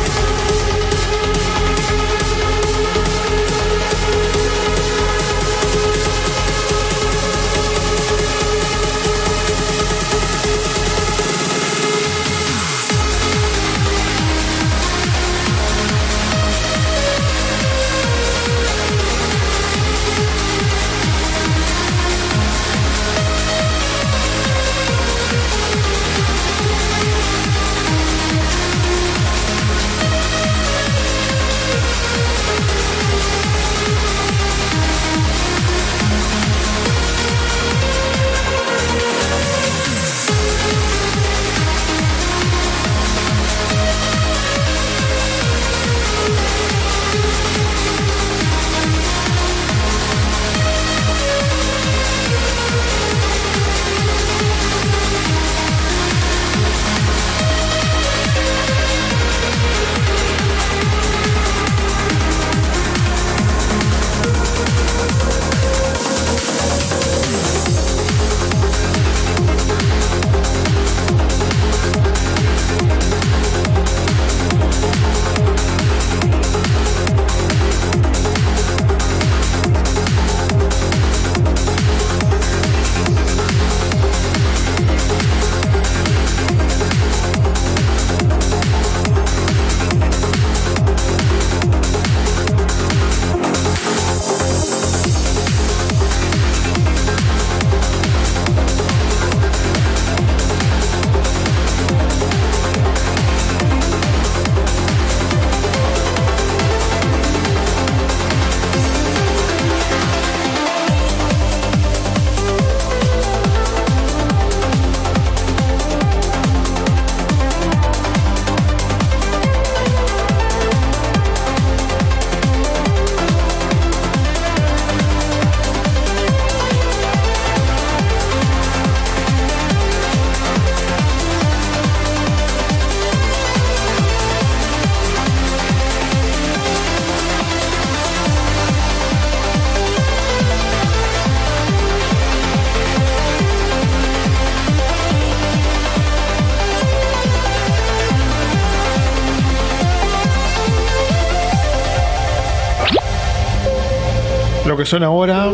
Que 154.86 154.90
suena 154.90 155.06
ahora 155.06 155.50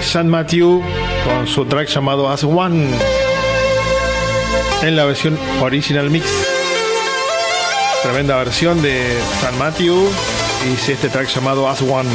San 0.00 0.26
Matthew 0.26 0.82
con 1.24 1.46
su 1.46 1.66
track 1.66 1.88
llamado 1.88 2.30
As 2.30 2.44
One 2.44 2.88
en 4.82 4.96
la 4.96 5.04
versión 5.04 5.38
original 5.60 6.08
mix. 6.08 6.26
Tremenda 8.02 8.38
versión 8.38 8.80
de 8.80 9.18
San 9.42 9.58
Matthew 9.58 10.08
y 10.66 10.90
este 10.90 11.10
track 11.10 11.28
llamado 11.28 11.68
As 11.68 11.82
One. 11.82 12.08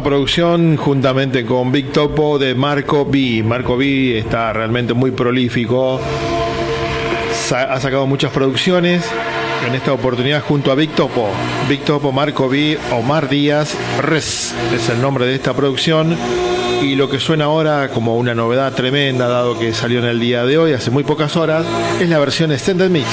Producción 0.00 0.78
juntamente 0.78 1.44
con 1.44 1.70
Big 1.70 1.92
Topo 1.92 2.38
de 2.38 2.54
Marco 2.54 3.04
B. 3.04 3.42
Marco 3.44 3.76
B 3.76 4.18
está 4.18 4.52
realmente 4.52 4.94
muy 4.94 5.10
prolífico. 5.10 6.00
Ha 7.52 7.78
sacado 7.78 8.06
muchas 8.06 8.32
producciones. 8.32 9.04
En 9.66 9.74
esta 9.74 9.92
oportunidad 9.92 10.42
junto 10.42 10.72
a 10.72 10.74
Big 10.74 10.90
Topo. 10.92 11.28
Big 11.68 11.84
Topo, 11.84 12.10
Marco 12.10 12.48
B, 12.48 12.78
Omar 12.90 13.28
Díaz, 13.28 13.76
Res 14.00 14.54
es 14.74 14.88
el 14.88 15.00
nombre 15.00 15.26
de 15.26 15.34
esta 15.34 15.52
producción. 15.52 16.16
Y 16.82 16.96
lo 16.96 17.10
que 17.10 17.20
suena 17.20 17.44
ahora 17.44 17.88
como 17.88 18.16
una 18.16 18.34
novedad 18.34 18.72
tremenda, 18.72 19.28
dado 19.28 19.58
que 19.58 19.74
salió 19.74 19.98
en 19.98 20.06
el 20.06 20.18
día 20.18 20.44
de 20.44 20.58
hoy, 20.58 20.72
hace 20.72 20.90
muy 20.90 21.04
pocas 21.04 21.36
horas, 21.36 21.66
es 22.00 22.08
la 22.08 22.18
versión 22.18 22.50
Extended 22.50 22.88
Mix. 22.88 23.06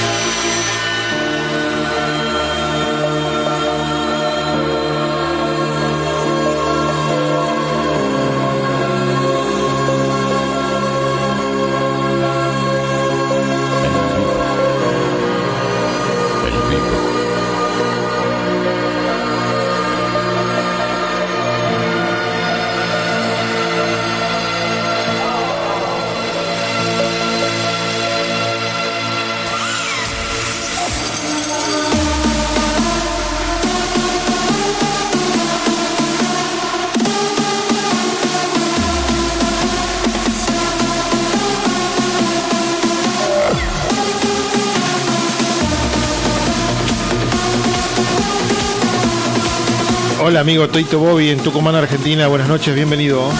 Amigo 50.40 50.68
Tito 50.68 50.98
Bobby 50.98 51.28
en 51.28 51.38
Tucumán, 51.40 51.74
Argentina. 51.74 52.26
Buenas 52.26 52.48
noches, 52.48 52.74
bienvenido 52.74 53.30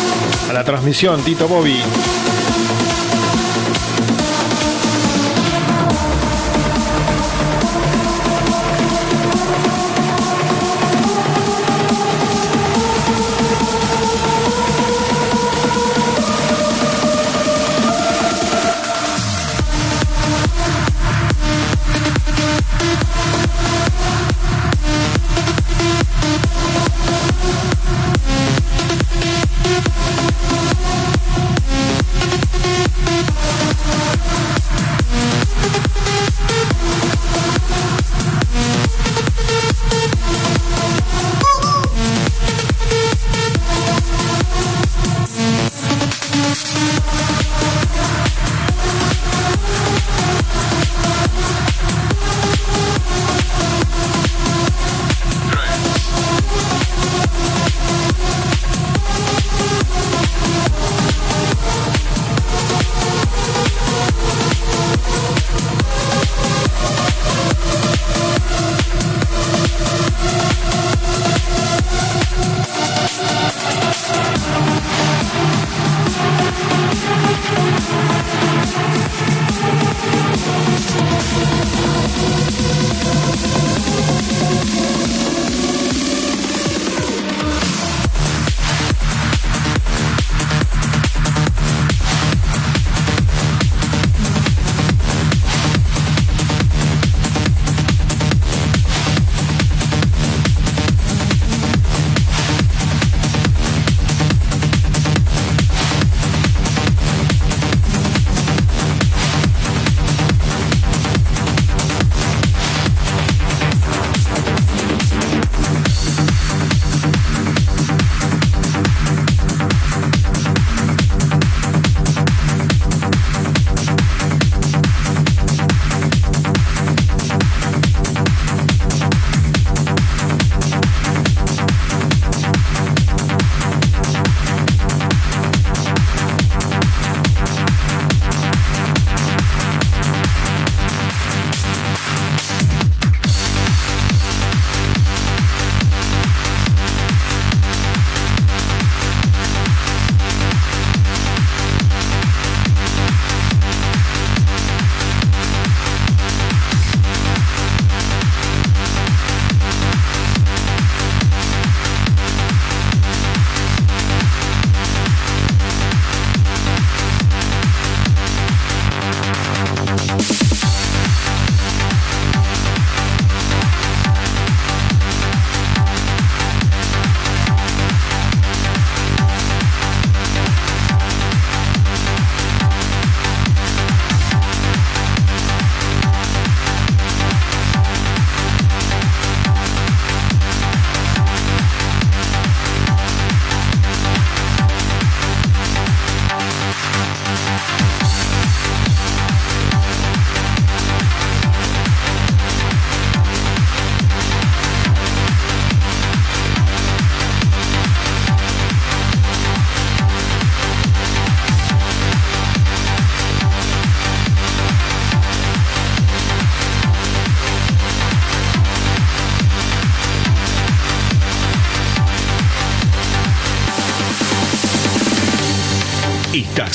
a 0.51 0.53
la 0.53 0.65
transmisión 0.65 1.23
Tito 1.23 1.49
Bobby. 1.49 1.81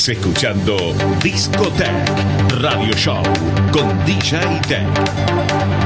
Escuchando 0.08 0.94
Discotech 1.22 1.90
Radio 2.60 2.94
Show 2.94 3.22
con 3.72 4.04
DJ 4.04 4.60
Tech. 4.68 5.85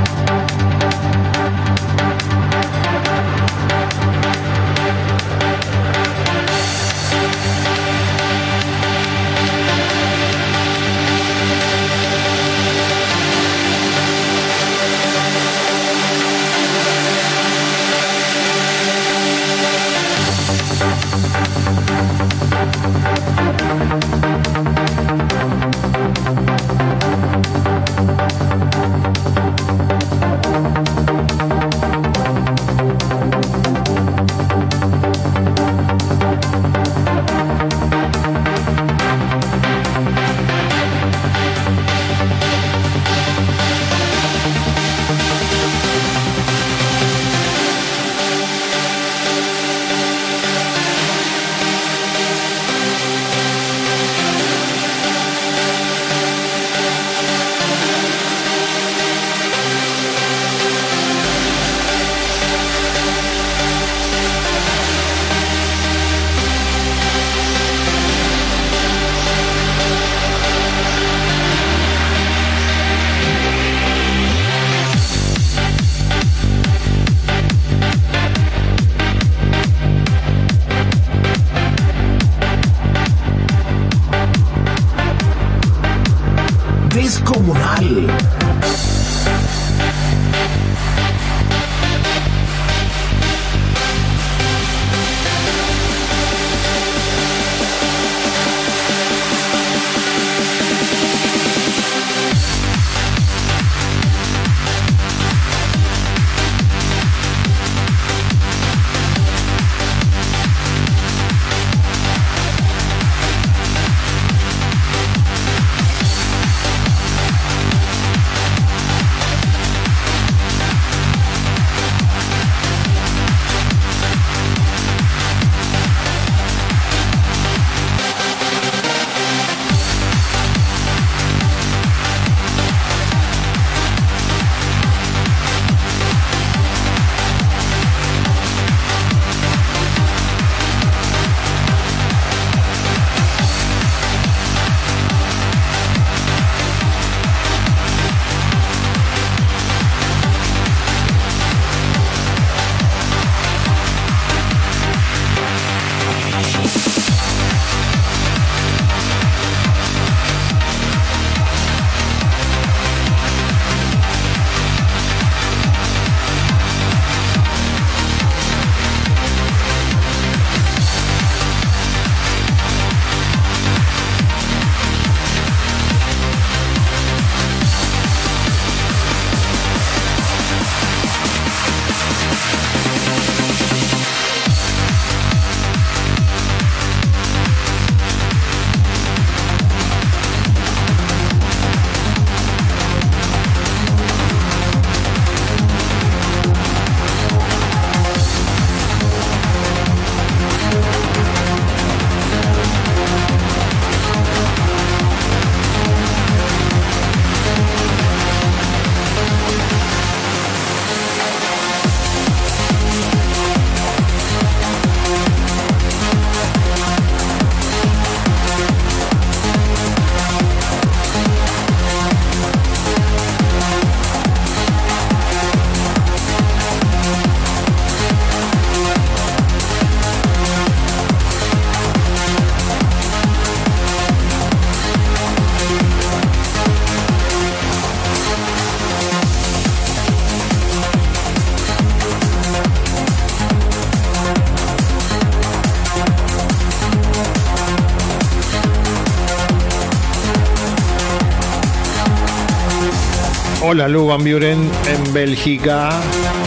Hola, 253.72 253.86
Lu 253.86 254.04
Van 254.04 254.18
Buren 254.24 254.68
en 254.88 255.14
Bélgica. 255.14 255.90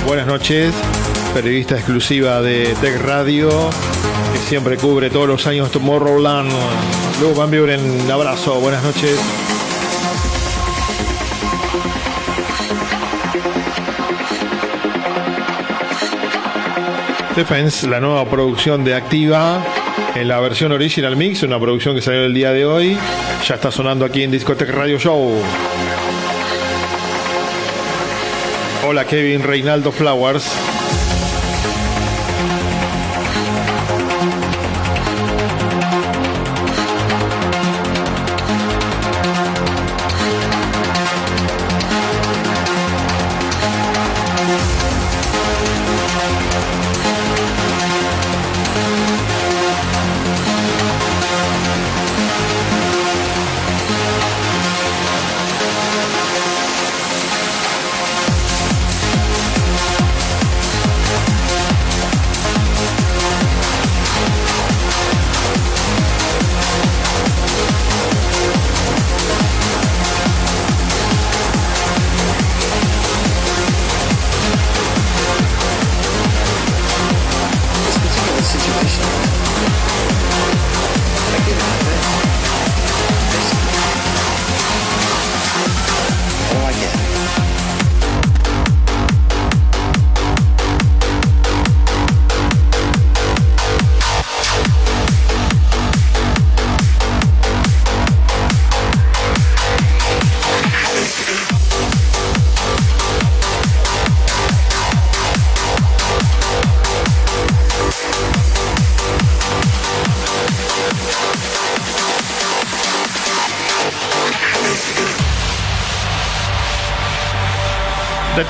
Buenas 0.05 0.27
noches. 0.27 0.73
Periodista 1.33 1.75
exclusiva 1.75 2.41
de 2.41 2.75
Tech 2.81 3.01
Radio, 3.01 3.49
que 4.33 4.39
siempre 4.39 4.75
cubre 4.75 5.09
todos 5.09 5.29
los 5.29 5.47
años 5.47 5.71
Tomorrowland. 5.71 6.51
Lu 7.21 7.33
Van 7.33 7.49
Buren, 7.49 7.79
un 7.79 8.11
abrazo. 8.11 8.59
Buenas 8.59 8.83
noches. 8.83 9.17
Defense, 17.37 17.87
la 17.87 18.01
nueva 18.01 18.29
producción 18.29 18.83
de 18.83 18.95
Activa 18.95 19.63
en 20.13 20.27
la 20.27 20.41
versión 20.41 20.73
Original 20.73 21.15
Mix, 21.15 21.41
una 21.43 21.57
producción 21.57 21.95
que 21.95 22.01
salió 22.01 22.25
el 22.25 22.33
día 22.33 22.51
de 22.51 22.65
hoy. 22.65 22.97
Ya 23.47 23.55
está 23.55 23.71
sonando 23.71 24.03
aquí 24.03 24.23
en 24.23 24.31
Discotech 24.31 24.69
Radio 24.71 24.99
Show. 24.99 25.41
Hola 28.93 29.05
Kevin 29.05 29.41
Reinaldo 29.41 29.91
Flowers. 29.91 30.72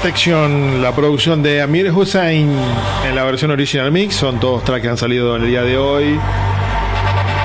Detection, 0.04 0.82
la 0.82 0.94
producción 0.94 1.42
de 1.42 1.62
Amir 1.62 1.90
Hussein 1.90 2.54
en 3.08 3.16
la 3.16 3.24
versión 3.24 3.52
original 3.52 3.90
mix. 3.90 4.16
Son 4.16 4.38
todos 4.38 4.62
tracks 4.66 4.82
que 4.82 4.90
han 4.90 4.98
salido 4.98 5.34
en 5.38 5.44
el 5.44 5.48
día 5.48 5.64
de 5.64 5.78
hoy. 5.78 6.20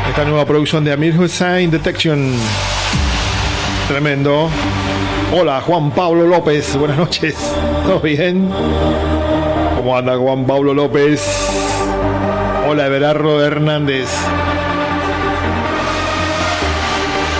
Esta 0.09 0.25
nueva 0.25 0.45
producción 0.45 0.83
de 0.83 0.93
Amir 0.93 1.17
Hussein, 1.17 1.71
Detection. 1.71 2.35
Tremendo. 3.87 4.51
Hola, 5.33 5.61
Juan 5.61 5.93
Pablo 5.93 6.27
López. 6.27 6.77
Buenas 6.77 6.97
noches. 6.97 7.37
¿Todo 7.87 8.01
bien? 8.01 8.51
¿Cómo 9.77 9.97
anda 9.97 10.19
Juan 10.19 10.45
Pablo 10.45 10.75
López? 10.75 11.25
Hola, 12.67 12.87
Everardo 12.87 13.41
Hernández. 13.41 14.09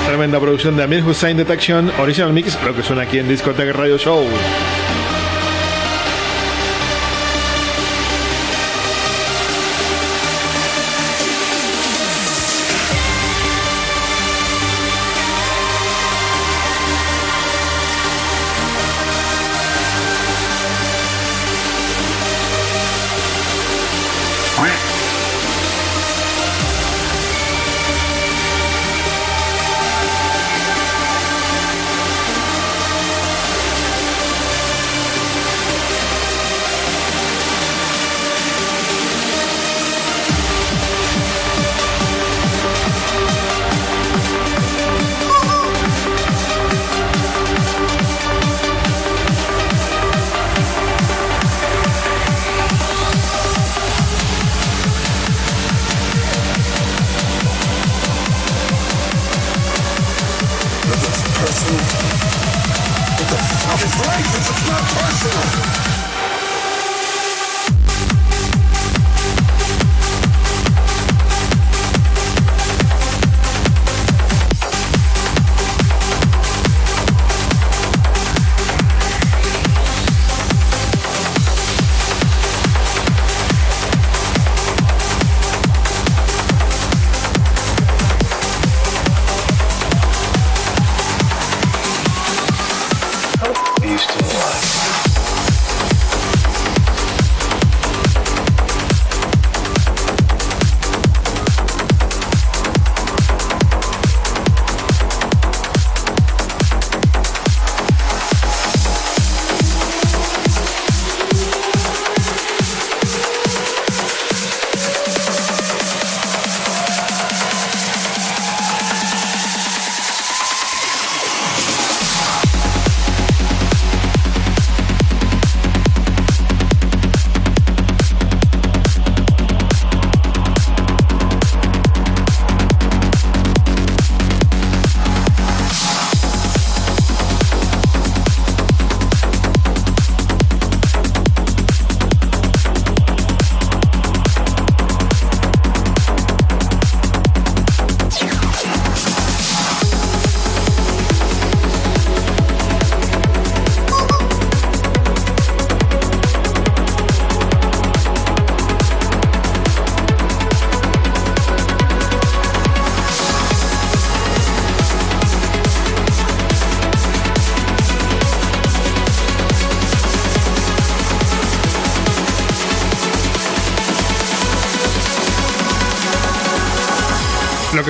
Tremenda 0.07 0.39
producción 0.39 0.77
de 0.77 0.85
Amir 0.85 1.03
Hussein 1.03 1.37
Detection, 1.37 1.91
Original 1.99 2.33
Mix, 2.33 2.57
lo 2.65 2.73
que 2.73 2.85
suena 2.85 3.03
aquí 3.03 3.19
en 3.19 3.29
Discoteca 3.29 3.73
Radio 3.73 3.99
Show. 3.99 4.25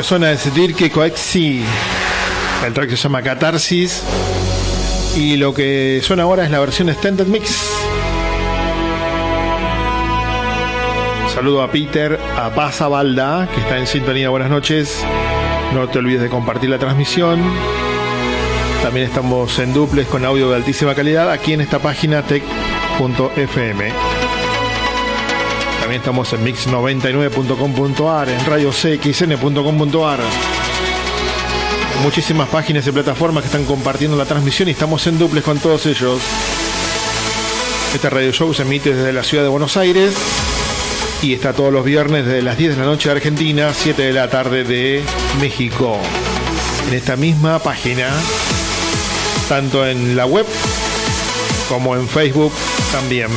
Suena 0.09 0.33
es 0.33 0.55
Dirk 0.55 0.91
Coexi. 0.91 1.63
El 2.65 2.73
track 2.73 2.89
se 2.89 2.97
llama 2.97 3.21
Catarsis. 3.21 4.03
Y 5.15 5.37
lo 5.37 5.53
que 5.53 6.01
suena 6.03 6.23
ahora 6.23 6.47
es 6.47 6.51
la 6.51 6.59
versión 6.61 6.89
Extended 6.89 7.27
Mix. 7.27 7.71
Saludo 11.35 11.63
a 11.63 11.71
Peter, 11.71 12.19
a 12.39 12.49
Paz 12.55 12.81
Balda, 12.89 13.51
que 13.55 13.61
está 13.61 13.77
en 13.77 13.87
sintonía. 13.87 14.31
Buenas 14.31 14.49
noches. 14.49 15.05
No 15.75 15.87
te 15.91 15.99
olvides 15.99 16.23
de 16.23 16.31
compartir 16.31 16.71
la 16.71 16.79
transmisión. 16.79 17.43
También 18.83 19.05
estamos 19.09 19.59
en 19.59 19.75
duples 19.75 20.07
con 20.07 20.25
audio 20.25 20.49
de 20.49 20.57
altísima 20.57 20.95
calidad 20.95 21.31
aquí 21.31 21.53
en 21.53 21.61
esta 21.61 21.81
página 21.81 22.23
tech.fm. 22.23 23.93
También 25.89 26.03
estamos 26.03 26.31
en 26.35 26.45
mix99.com.ar, 26.45 28.29
en 28.29 28.45
radiocxn.com.ar. 28.45 30.21
Muchísimas 32.03 32.49
páginas 32.51 32.87
y 32.87 32.93
plataformas 32.93 33.43
que 33.43 33.47
están 33.47 33.65
compartiendo 33.65 34.15
la 34.15 34.27
transmisión 34.27 34.69
y 34.69 34.73
estamos 34.73 35.07
en 35.07 35.19
duples 35.19 35.43
con 35.43 35.59
todos 35.59 35.87
ellos. 35.87 36.21
Este 37.95 38.11
radio 38.11 38.31
show 38.33 38.53
se 38.53 38.65
emite 38.65 38.95
desde 38.95 39.15
la 39.15 39.23
ciudad 39.23 39.45
de 39.45 39.49
Buenos 39.49 39.79
Aires 39.79 40.13
y 41.23 41.33
está 41.33 41.55
todos 41.55 41.73
los 41.73 41.87
viernes 41.87 42.27
desde 42.27 42.43
las 42.43 42.59
10 42.59 42.73
de 42.73 42.81
la 42.83 42.85
noche 42.85 43.09
de 43.09 43.15
Argentina, 43.15 43.73
7 43.73 44.03
de 44.03 44.13
la 44.13 44.29
tarde 44.29 44.65
de 44.65 45.03
México. 45.41 45.97
En 46.89 46.93
esta 46.93 47.17
misma 47.17 47.61
página, 47.61 48.11
tanto 49.49 49.87
en 49.87 50.17
la 50.17 50.27
web 50.27 50.45
como 51.67 51.97
en 51.97 52.07
Facebook 52.07 52.53
también. 52.93 53.31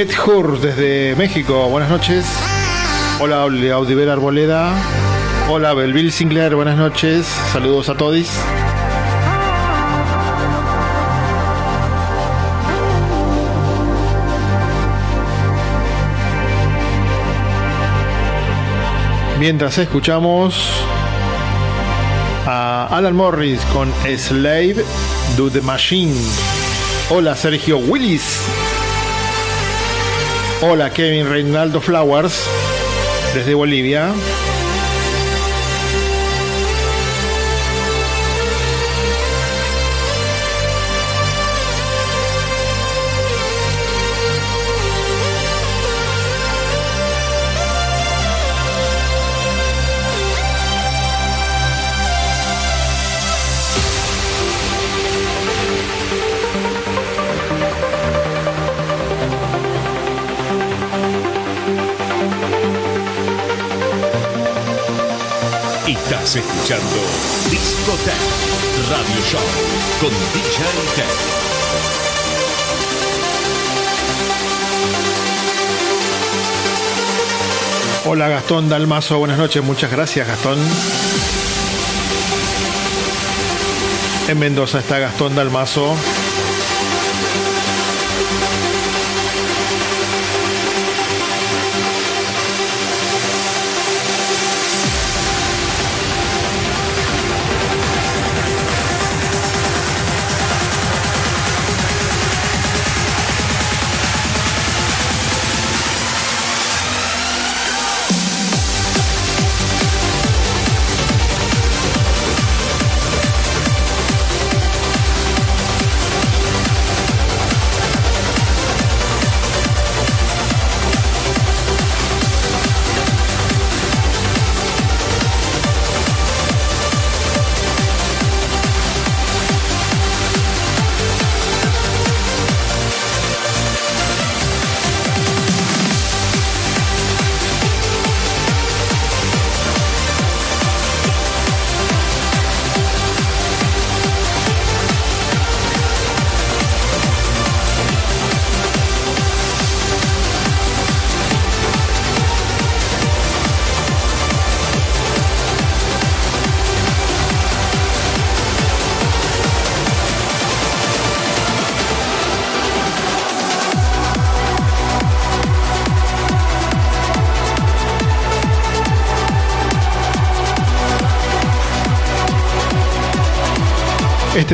Let 0.00 0.14
Hur 0.24 0.58
desde 0.58 1.14
México, 1.14 1.68
buenas 1.68 1.90
noches. 1.90 2.24
Hola 3.20 3.42
Audiver 3.42 4.08
Arboleda. 4.08 4.72
Hola 5.46 5.74
Belville 5.74 6.10
Sinclair, 6.10 6.54
buenas 6.54 6.78
noches. 6.78 7.26
Saludos 7.52 7.90
a 7.90 7.94
todos. 7.94 8.26
Mientras 19.38 19.76
escuchamos 19.76 20.54
a 22.46 22.88
Alan 22.90 23.14
Morris 23.14 23.60
con 23.66 23.92
Slave 24.16 24.82
to 25.36 25.50
the 25.50 25.60
Machine. 25.60 26.16
Hola 27.10 27.36
Sergio 27.36 27.76
Willis. 27.76 28.40
Hola 30.62 30.90
Kevin 30.90 31.26
Reinaldo 31.26 31.80
Flowers 31.80 32.46
desde 33.34 33.54
Bolivia. 33.54 34.12
Estás 66.30 66.46
escuchando 66.46 66.96
Discotech 67.50 68.14
Radio 68.88 69.20
Show 69.20 69.40
con 70.00 70.10
DJ 70.10 70.64
Tech. 70.94 71.06
Hola 78.04 78.28
Gastón 78.28 78.68
Dalmazo, 78.68 79.18
buenas 79.18 79.38
noches, 79.38 79.64
muchas 79.64 79.90
gracias 79.90 80.28
Gastón. 80.28 80.60
En 84.28 84.38
Mendoza 84.38 84.78
está 84.78 85.00
Gastón 85.00 85.34
Dalmazo. 85.34 85.96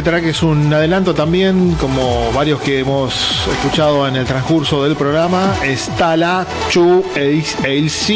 Track 0.06 0.26
es 0.26 0.42
un 0.44 0.72
adelanto 0.72 1.14
también, 1.16 1.74
como 1.80 2.30
varios 2.30 2.60
que 2.60 2.78
hemos 2.78 3.12
escuchado 3.50 4.06
en 4.06 4.14
el 4.14 4.24
transcurso 4.24 4.84
del 4.84 4.94
programa. 4.94 5.52
Está 5.64 6.46
Chu 6.70 7.04
AC. 7.16 8.10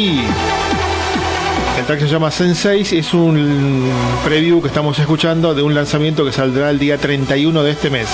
El 1.77 1.85
track 1.85 1.99
se 1.99 2.07
llama 2.07 2.31
Sensei, 2.31 2.79
es 2.79 3.13
un 3.13 3.91
preview 4.23 4.61
que 4.61 4.69
estamos 4.69 4.97
escuchando 4.99 5.53
de 5.53 5.63
un 5.63 5.75
lanzamiento 5.75 6.23
que 6.23 6.31
saldrá 6.31 6.69
el 6.69 6.79
día 6.79 6.97
31 6.97 7.61
de 7.61 7.71
este 7.71 7.89
mes. 7.89 8.07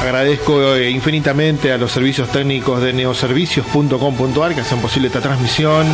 Agradezco 0.00 0.74
eh, 0.74 0.88
infinitamente 0.88 1.70
a 1.74 1.76
los 1.76 1.92
servicios 1.92 2.30
técnicos 2.30 2.80
de 2.80 2.94
neoservicios.com.ar 2.94 4.54
que 4.54 4.62
hacen 4.62 4.80
posible 4.80 5.08
esta 5.08 5.20
transmisión 5.20 5.86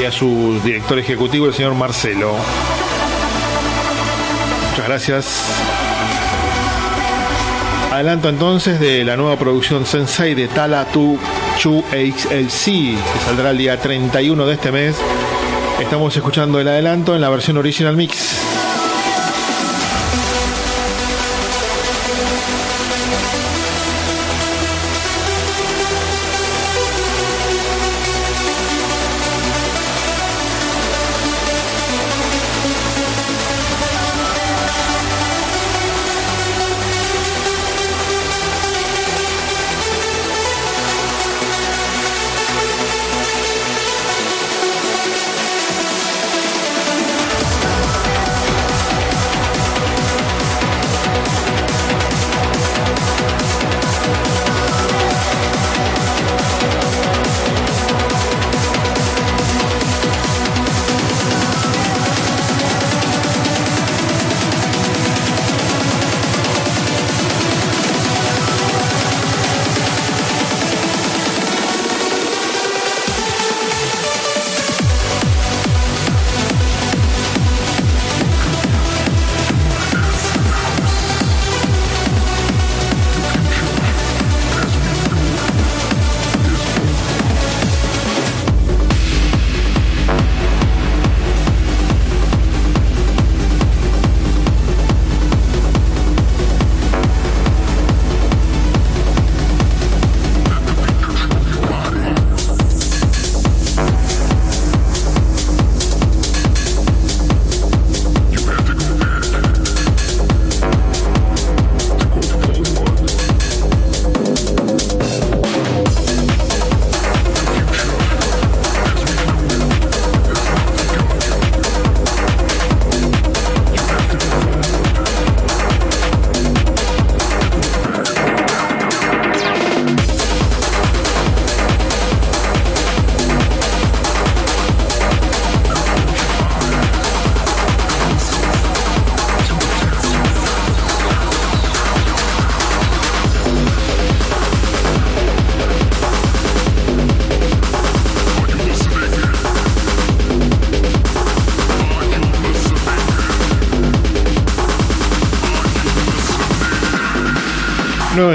y 0.00 0.04
a 0.04 0.12
su 0.12 0.60
director 0.64 0.96
ejecutivo, 0.96 1.46
el 1.46 1.54
señor 1.54 1.74
Marcelo. 1.74 2.36
Muchas 4.70 4.86
gracias. 4.86 5.83
Adelanto 7.94 8.28
entonces 8.28 8.80
de 8.80 9.04
la 9.04 9.16
nueva 9.16 9.38
producción 9.38 9.86
Sensei 9.86 10.34
de 10.34 10.48
Tala 10.48 10.84
Tu 10.86 11.16
Chu 11.58 11.84
HLC, 11.92 12.64
que 12.64 13.18
saldrá 13.24 13.50
el 13.50 13.58
día 13.58 13.78
31 13.78 14.46
de 14.46 14.52
este 14.52 14.72
mes. 14.72 14.96
Estamos 15.80 16.16
escuchando 16.16 16.58
el 16.58 16.66
adelanto 16.66 17.14
en 17.14 17.20
la 17.20 17.28
versión 17.28 17.56
original 17.56 17.96
mix. 17.96 18.43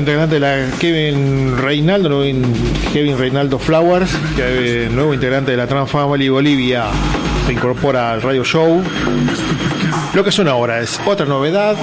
Integrante 0.09 0.35
de 0.35 0.39
la 0.39 0.77
Kevin 0.79 1.55
Reinaldo, 1.55 2.23
Kevin 2.91 3.15
Reinaldo 3.15 3.59
Flowers, 3.59 4.09
que, 4.35 4.85
eh, 4.85 4.89
nuevo 4.89 5.13
integrante 5.13 5.51
de 5.51 5.57
la 5.57 5.67
Trans 5.67 5.91
Family 5.91 6.29
Bolivia, 6.29 6.85
se 7.45 7.53
incorpora 7.53 8.13
al 8.13 8.23
radio 8.23 8.43
show. 8.43 8.81
Lo 10.15 10.23
que 10.23 10.31
suena 10.31 10.51
ahora 10.51 10.79
es 10.79 10.99
otra 11.05 11.27
novedad. 11.27 11.77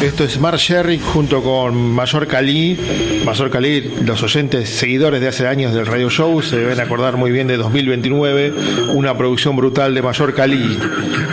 Esto 0.00 0.22
es 0.22 0.38
Mar 0.38 0.58
Sherry 0.58 1.00
junto 1.00 1.42
con 1.42 1.74
Mayor 1.74 2.28
Cali. 2.28 2.78
Mayor 3.24 3.50
Cali, 3.50 3.80
los 4.04 4.22
oyentes 4.22 4.68
seguidores 4.68 5.20
de 5.20 5.26
hace 5.26 5.48
años 5.48 5.74
del 5.74 5.86
radio 5.86 6.08
show 6.08 6.40
se 6.40 6.58
deben 6.58 6.78
acordar 6.78 7.16
muy 7.16 7.32
bien 7.32 7.48
de 7.48 7.56
2029, 7.56 8.52
una 8.94 9.18
producción 9.18 9.56
brutal 9.56 9.92
de 9.92 10.02
Mayor 10.02 10.34
Cali. 10.34 10.78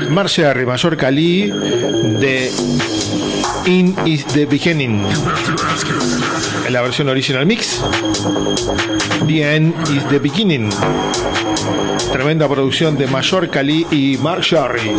Mar 0.09 0.25
Sherry, 0.25 0.65
Mayor 0.65 0.97
Cali 0.97 1.51
de 1.51 2.49
In 3.67 3.95
is 4.07 4.25
the 4.25 4.47
Beginning. 4.47 5.05
La 6.69 6.81
versión 6.81 7.09
original 7.09 7.45
mix. 7.45 7.81
The 9.27 9.55
End 9.55 9.73
is 9.89 10.07
the 10.09 10.19
Beginning. 10.19 10.69
Tremenda 12.11 12.47
producción 12.47 12.97
de 12.97 13.07
Mayor 13.07 13.49
Cali 13.49 13.87
y 13.91 14.17
Mark 14.17 14.41
Sherry 14.41 14.95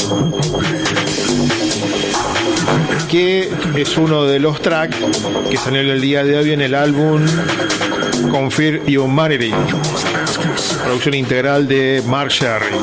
que 3.11 3.51
es 3.77 3.97
uno 3.97 4.25
de 4.25 4.39
los 4.39 4.63
tracks 4.63 4.97
que 5.51 5.57
salió 5.57 5.81
el 5.81 6.01
día 6.01 6.23
de 6.23 6.39
hoy 6.39 6.53
en 6.53 6.61
el 6.61 6.77
álbum 6.77 7.21
Confirm 8.31 8.83
Humanity, 8.87 9.53
producción 10.85 11.15
integral 11.15 11.67
de 11.67 12.05
Mark 12.07 12.31
Sherry. 12.31 12.77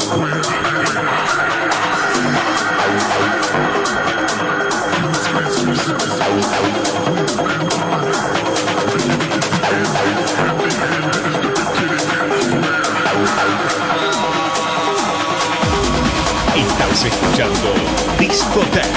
Estás 16.98 17.14
escuchando 17.14 17.74
Discotech 18.18 18.88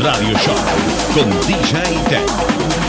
Radio 0.00 0.38
Show 0.38 0.54
con 1.12 1.28
DJ 1.48 1.98
Tech. 2.08 2.81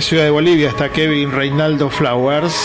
Qué 0.00 0.06
ciudad 0.06 0.24
de 0.24 0.30
Bolivia 0.30 0.70
está 0.70 0.88
Kevin 0.88 1.30
Reinaldo 1.30 1.90
Flowers? 1.90 2.56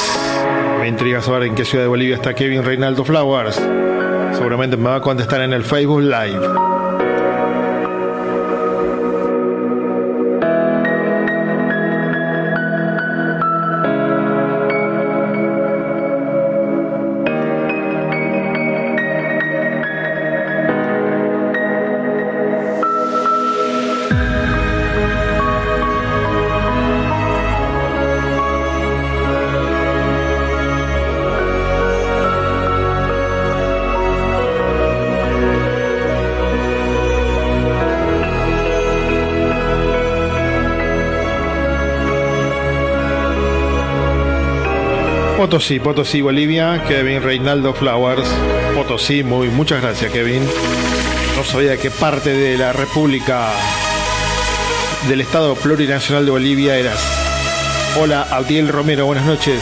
Me 0.80 0.88
intriga 0.88 1.22
saber 1.22 1.44
en 1.44 1.54
qué 1.54 1.66
ciudad 1.66 1.84
de 1.84 1.90
Bolivia 1.90 2.16
está 2.16 2.34
Kevin 2.34 2.64
Reinaldo 2.64 3.04
Flowers. 3.04 3.62
Seguramente 4.32 4.78
me 4.78 4.86
va 4.86 4.96
a 4.96 5.02
contestar 5.02 5.42
en 5.42 5.52
el 5.52 5.66
Facebook 5.66 6.00
Live. 6.00 6.85
Potosí, 45.46 45.80
Potosí, 45.80 46.22
Bolivia, 46.22 46.84
Kevin 46.88 47.22
Reinaldo 47.22 47.72
Flowers. 47.72 48.28
Potosí, 48.74 49.24
muy, 49.24 49.50
muchas 49.50 49.80
gracias, 49.80 50.12
Kevin. 50.12 50.42
No 51.38 51.44
sabía 51.44 51.78
qué 51.78 51.92
parte 51.92 52.32
de 52.32 52.58
la 52.58 52.74
República 52.74 53.52
del 55.08 55.22
Estado 55.22 55.54
Plurinacional 55.54 56.26
de 56.26 56.32
Bolivia 56.32 56.80
eras. 56.80 57.00
Hola, 57.96 58.26
Abdiel 58.32 58.70
Romero, 58.70 59.06
buenas 59.06 59.28
noches. 59.28 59.62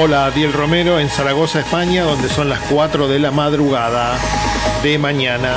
Hola, 0.00 0.26
Adiel 0.26 0.52
Romero 0.52 1.00
en 1.00 1.08
Zaragoza, 1.08 1.58
España, 1.58 2.04
donde 2.04 2.28
son 2.28 2.48
las 2.48 2.60
4 2.70 3.08
de 3.08 3.18
la 3.18 3.32
madrugada 3.32 4.16
de 4.80 4.96
mañana. 4.96 5.56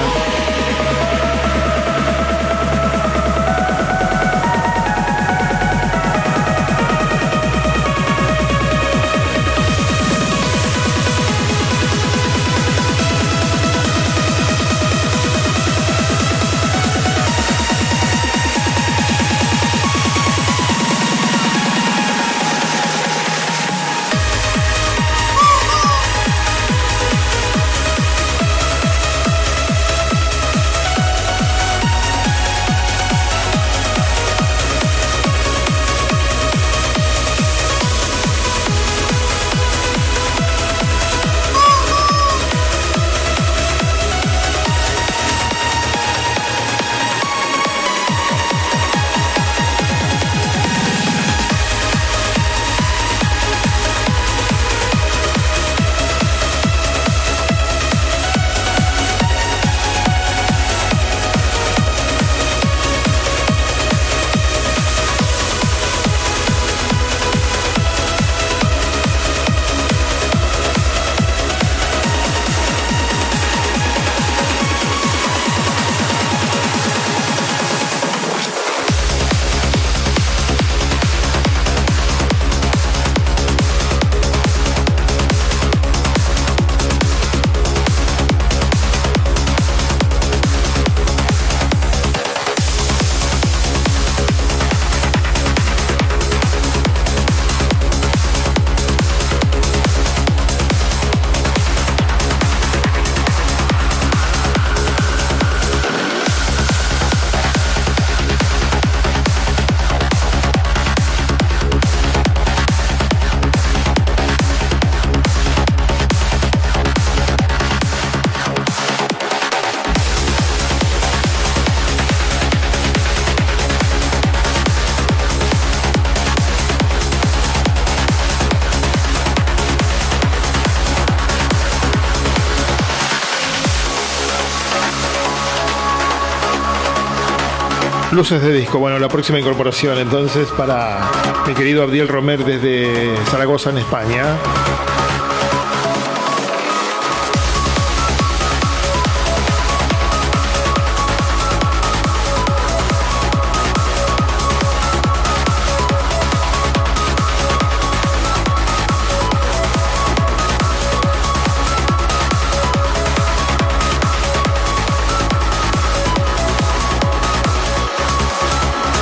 Luces 138.11 138.41
de 138.41 138.51
disco. 138.51 138.77
Bueno, 138.77 138.99
la 138.99 139.07
próxima 139.07 139.39
incorporación 139.39 139.97
entonces 139.97 140.49
para 140.49 140.99
mi 141.47 141.53
querido 141.53 141.81
Abdiel 141.83 142.09
Romer 142.09 142.43
desde 142.43 143.15
Zaragoza 143.27 143.69
en 143.69 143.77
España. 143.77 144.37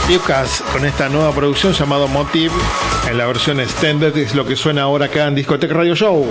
Lucas 0.10 0.64
con 0.74 0.86
esta 0.86 1.08
nueva 1.08 1.32
producción 1.34 1.74
llamado 1.74 2.08
Motive 2.08 2.56
en 3.08 3.18
la 3.18 3.28
versión 3.28 3.60
extended 3.60 4.18
es 4.18 4.34
lo 4.34 4.44
que 4.44 4.56
suena 4.56 4.82
ahora 4.82 5.06
acá 5.06 5.28
en 5.28 5.36
Discotech 5.36 5.72
Radio 5.72 5.94
Show. 5.94 6.26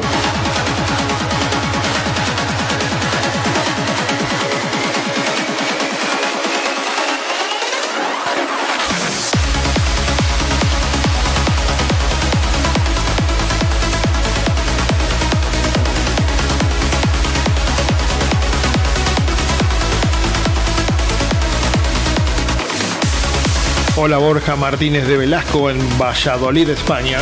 Hola 24.09 24.16
Borja 24.16 24.56
Martínez 24.56 25.06
de 25.06 25.18
Velasco 25.18 25.68
en 25.68 25.78
Valladolid, 25.98 26.70
España. 26.70 27.18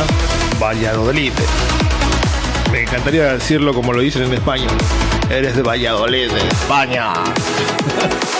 Valladolid. 0.57 1.33
Me 2.71 2.83
encantaría 2.83 3.33
decirlo 3.33 3.73
como 3.73 3.91
lo 3.91 3.99
dicen 3.99 4.23
en 4.23 4.33
España. 4.35 4.69
Eres 5.29 5.57
de 5.57 5.63
Valladolid, 5.63 6.31
España. 6.31 7.11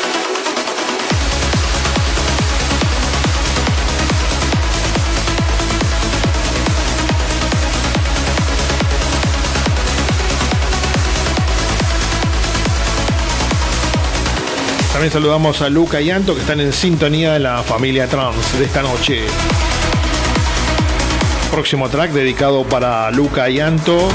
También 14.97 15.13
saludamos 15.13 15.61
a 15.61 15.69
Luca 15.69 16.01
y 16.01 16.09
Anto 16.09 16.33
que 16.33 16.41
están 16.41 16.59
en 16.59 16.73
sintonía 16.73 17.33
de 17.33 17.39
la 17.39 17.61
familia 17.61 18.07
trans 18.07 18.57
de 18.57 18.65
esta 18.65 18.81
noche. 18.81 19.27
Próximo 21.51 21.87
track 21.87 22.09
dedicado 22.13 22.63
para 22.63 23.11
Luca 23.11 23.47
y 23.47 23.59
Anto. 23.59 24.09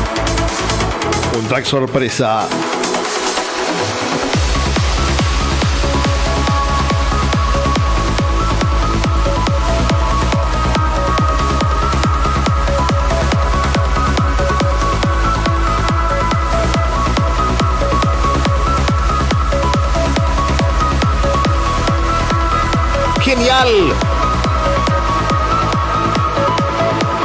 Un 1.38 1.46
track 1.46 1.66
sorpresa. 1.66 2.48
Genial. 23.34 23.94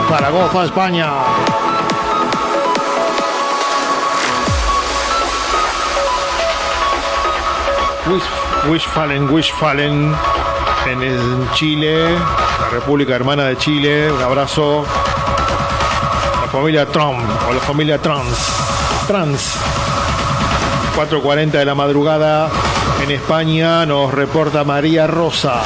Zaragoza, 0.08 0.64
España. 0.64 1.12
Wish, 8.10 8.24
Wishfallen, 8.70 9.30
Wishfallen 9.30 10.16
en, 10.86 11.04
en 11.04 11.52
Chile, 11.56 12.14
la 12.14 12.70
República 12.72 13.14
Hermana 13.14 13.44
de 13.44 13.58
Chile. 13.58 14.10
Un 14.10 14.22
abrazo. 14.22 14.86
La 16.42 16.48
familia 16.48 16.86
Trump 16.86 17.20
o 17.50 17.54
la 17.54 17.60
familia 17.60 18.02
Trans. 18.02 18.54
Trans. 19.08 19.58
4.40 20.96 21.52
de 21.52 21.66
la 21.66 21.76
madrugada 21.76 22.50
en 23.04 23.12
España 23.12 23.86
nos 23.86 24.14
reporta 24.14 24.64
María 24.64 25.06
Rosa. 25.06 25.62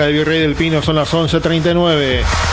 República 0.00 0.06
de 0.06 0.12
Virrey 0.12 0.40
del 0.40 0.54
Pino 0.54 0.82
son 0.82 0.96
las 0.96 1.12
11.39. 1.12 2.49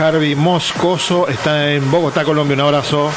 Harvey 0.00 0.34
Moscoso 0.34 1.28
está 1.28 1.70
en 1.70 1.90
Bogotá, 1.90 2.24
Colombia. 2.24 2.54
Un 2.54 2.60
abrazo. 2.62 3.10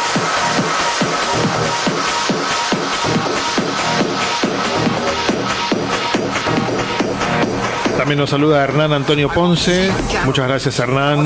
También 7.98 8.20
nos 8.20 8.30
saluda 8.30 8.62
Hernán 8.62 8.92
Antonio 8.92 9.30
Ponce. 9.30 9.90
Muchas 10.26 10.46
gracias, 10.46 10.78
Hernán. 10.78 11.26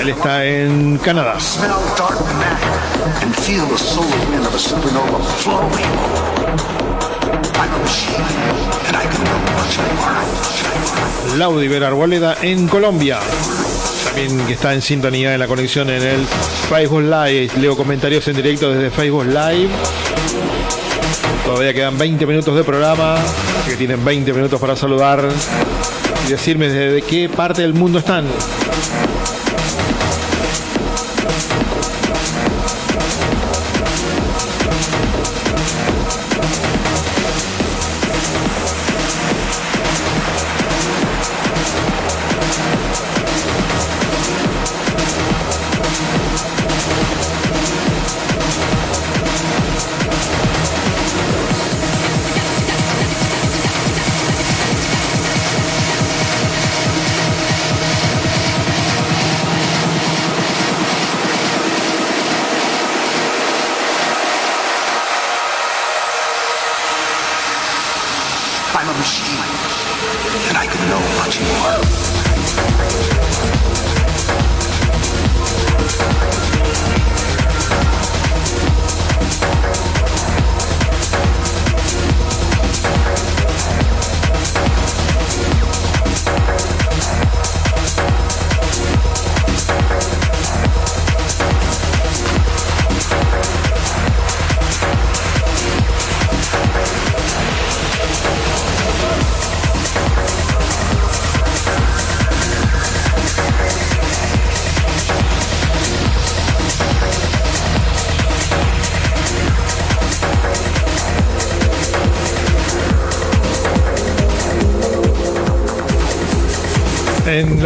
Él 0.00 0.08
está 0.10 0.44
en 0.44 0.98
Canadá. 0.98 1.40
smell 1.40 1.70
dark 1.98 2.20
matter 2.38 3.24
and 3.24 3.34
feel 3.34 3.66
the 3.66 3.76
solar 3.76 4.08
wind 4.30 4.46
of 4.46 4.54
a 4.54 4.58
supernova 4.58 5.20
flowing. 5.38 5.84
I'm 7.58 7.74
a 7.74 7.78
machine, 7.78 8.22
and 8.86 8.96
I 8.96 9.02
can 9.02 9.24
know 9.24 9.40
what 9.56 9.74
you 9.74 9.82
want. 9.98 11.38
Laudiver 11.38 11.82
Arboleda 11.82 12.36
en 12.42 12.68
Colombia. 12.68 13.18
También 14.04 14.46
que 14.46 14.52
está 14.54 14.74
en 14.74 14.82
sintonía 14.82 15.34
en 15.34 15.40
la 15.40 15.46
conexión 15.46 15.90
en 15.90 16.02
el 16.02 16.26
Facebook 16.68 17.02
Live. 17.02 17.50
Leo 17.60 17.76
comentarios 17.76 18.26
en 18.28 18.36
directo 18.36 18.72
desde 18.72 18.90
Facebook 18.90 19.26
Live. 19.26 19.70
Todavía 21.44 21.72
quedan 21.72 21.98
20 21.98 22.26
minutos 22.26 22.54
de 22.56 22.64
programa. 22.64 23.16
Que 23.66 23.76
tienen 23.76 24.04
20 24.04 24.32
minutos 24.32 24.60
para 24.60 24.76
saludar 24.76 25.28
y 26.26 26.30
decirme 26.30 26.68
desde 26.68 27.02
qué 27.02 27.28
parte 27.28 27.62
del 27.62 27.74
mundo 27.74 27.98
están. 27.98 28.24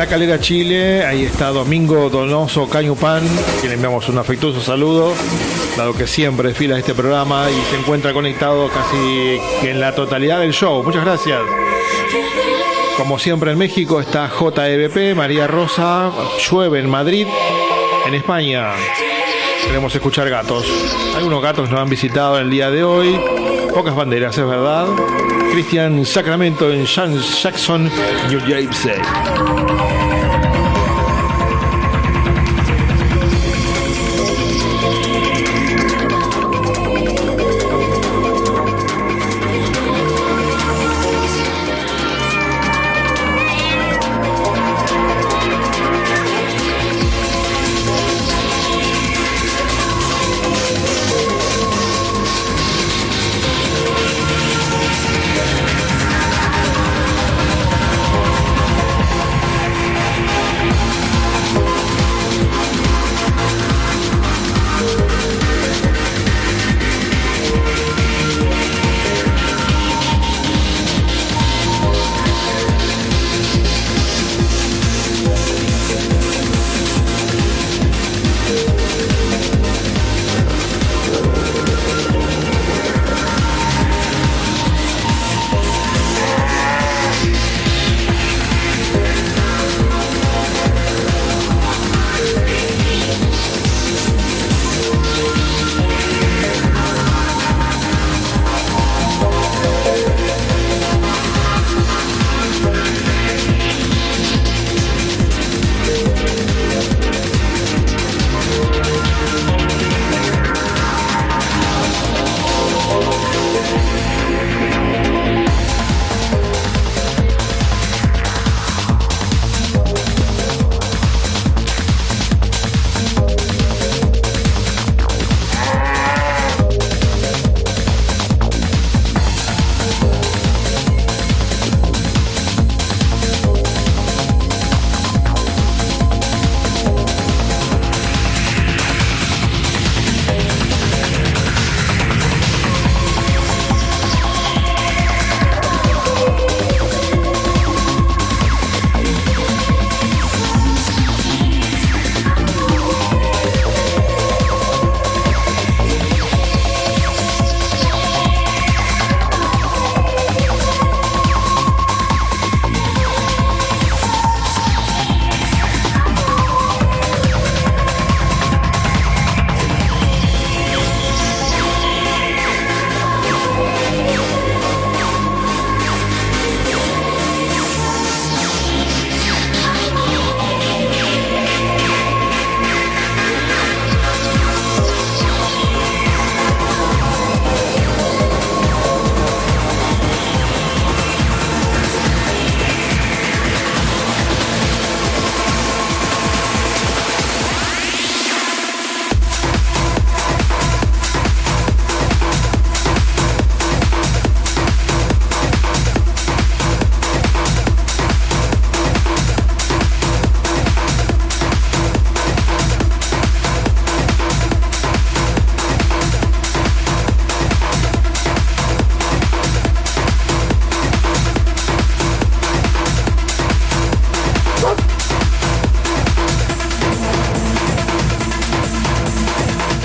Calera, 0.09 0.39
Chile, 0.39 1.05
ahí 1.05 1.25
está 1.25 1.49
Domingo 1.49 2.09
Donoso 2.09 2.69
Cañupan, 2.69 3.23
que 3.61 3.69
le 3.69 3.75
enviamos 3.75 4.09
un 4.09 4.19
afectuoso 4.19 4.61
saludo, 4.61 5.13
dado 5.77 5.95
que 5.95 6.07
siempre 6.07 6.55
fila 6.55 6.79
este 6.79 6.95
programa 6.95 7.47
y 7.51 7.71
se 7.71 7.77
encuentra 7.77 8.13
conectado 8.13 8.69
casi 8.69 9.39
en 9.63 9.81
la 9.81 9.95
totalidad 9.95 10.41
del 10.41 10.53
show. 10.53 10.83
Muchas 10.83 11.05
gracias. 11.05 11.41
Como 12.97 13.19
siempre 13.19 13.53
en 13.53 13.59
México 13.59 14.01
está 14.01 14.29
JEBP, 14.29 15.17
María 15.17 15.47
Rosa, 15.47 16.13
llueve 16.49 16.79
en 16.79 16.89
Madrid, 16.89 17.27
en 18.07 18.15
España. 18.15 18.71
Queremos 19.67 19.95
escuchar 19.95 20.31
gatos. 20.31 20.67
Algunos 21.17 21.43
gatos 21.43 21.69
nos 21.71 21.81
han 21.81 21.89
visitado 21.89 22.39
el 22.39 22.49
día 22.51 22.71
de 22.71 22.85
hoy. 22.85 23.19
Pocas 23.75 23.95
banderas, 23.95 24.39
es 24.39 24.47
verdad. 24.47 24.87
Cristian 25.53 26.05
Sacramento 26.05 26.71
en 26.71 26.87
Jackson, 26.87 27.91
New 28.29 28.41
Jersey. 28.47 28.95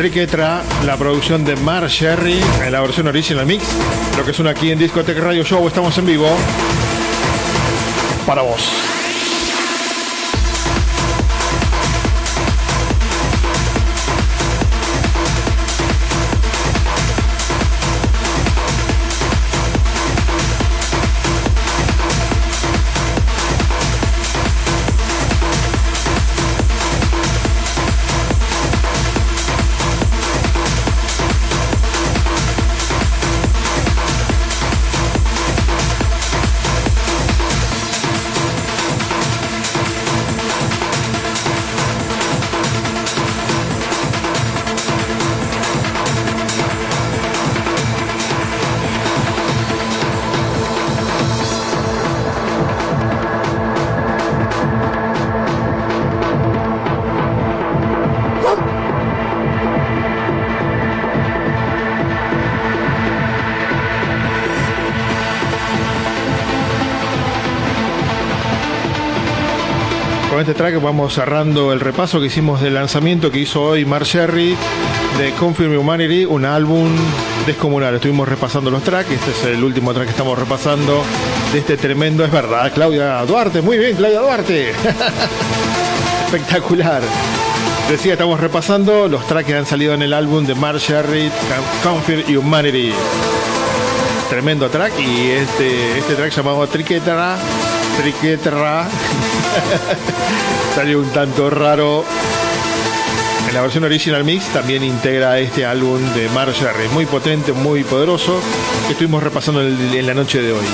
Triquetra, 0.02 0.64
la 0.84 0.98
producción 0.98 1.45
de 1.45 1.56
Mar 1.57 1.88
Sherry 1.88 2.41
en 2.65 2.72
la 2.72 2.82
versión 2.82 3.06
original 3.06 3.45
mix. 3.45 3.64
Lo 4.18 4.26
que 4.26 4.34
suena 4.34 4.49
aquí 4.49 4.72
en 4.72 4.80
Discotech 4.80 5.19
Radio 5.19 5.44
Show, 5.44 5.68
estamos 5.68 5.95
en 5.99 6.07
vivo. 6.07 6.28
Para 8.26 8.41
vos. 8.41 8.90
Este 70.52 70.64
track 70.64 70.82
vamos 70.82 71.14
cerrando 71.14 71.72
el 71.72 71.80
repaso 71.80 72.19
que 72.19 72.26
hicimos 72.26 72.60
del 72.60 72.73
lanzamiento 72.73 73.32
que 73.32 73.40
hizo 73.40 73.64
hoy 73.64 73.86
Mar 73.86 74.03
Sherry 74.03 74.57
de 75.18 75.32
Confirm 75.40 75.78
Humanity, 75.78 76.26
un 76.26 76.44
álbum 76.44 76.90
descomunal. 77.45 77.95
Estuvimos 77.95 78.28
repasando 78.28 78.69
los 78.69 78.84
tracks, 78.84 79.10
este 79.11 79.32
es 79.32 79.44
el 79.45 79.64
último 79.64 79.94
track 79.94 80.07
que 80.07 80.11
estamos 80.11 80.38
repasando 80.38 81.03
de 81.53 81.60
este 81.60 81.78
tremendo, 81.78 82.26
es 82.26 82.32
verdad, 82.34 82.69
Claudia 82.73 83.23
Duarte, 83.26 83.61
muy 83.61 83.78
bien, 83.78 83.95
Claudia 83.95 84.19
Duarte. 84.19 84.72
Espectacular. 86.26 87.02
Decía, 87.90 88.14
estamos 88.14 88.38
repasando 88.38 89.07
los 89.07 89.26
tracks 89.28 89.48
que 89.48 89.56
han 89.56 89.65
salido 89.65 89.94
en 89.94 90.02
el 90.02 90.11
álbum 90.11 90.45
de 90.45 90.53
Mar 90.56 90.80
Sherry, 90.80 91.32
Confirm 91.82 92.38
Humanity. 92.38 92.91
Tremendo 94.30 94.69
track 94.69 94.99
y 94.99 95.30
este, 95.30 95.98
este 95.98 96.15
track 96.15 96.34
llamado 96.36 96.68
Triquetra, 96.68 97.38
Triquetra, 98.02 98.90
salió 100.76 100.99
un 100.99 101.10
tanto 101.10 101.49
raro. 101.49 102.06
En 103.48 103.56
la 103.56 103.61
versión 103.61 103.84
original 103.84 104.23
mix 104.23 104.45
también 104.53 104.84
integra 104.84 105.38
este 105.40 105.65
álbum 105.65 105.99
de 106.14 106.30
Mar 106.30 106.52
Sherry, 106.53 106.88
muy 106.94 107.06
potente, 107.06 107.52
muy 107.52 107.84
poderoso, 107.84 108.40
que 108.88 108.94
estuvimos 108.94 109.22
repasando 109.22 109.61
en, 109.61 110.07
la 110.07 110.14
noche 110.14 110.41
de 110.41 110.53
hoy. 110.53 110.65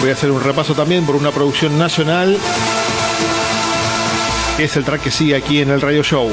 Voy 0.00 0.10
a 0.10 0.12
hacer 0.14 0.30
un 0.30 0.42
repaso 0.42 0.74
también 0.74 1.04
por 1.04 1.16
una 1.16 1.30
producción 1.30 1.78
nacional, 1.78 2.38
es 4.58 4.76
el 4.76 4.84
track 4.84 5.02
que 5.02 5.10
sigue 5.10 5.36
aquí 5.36 5.60
en 5.60 5.70
el 5.70 5.80
Radio 5.80 6.02
Show. 6.02 6.30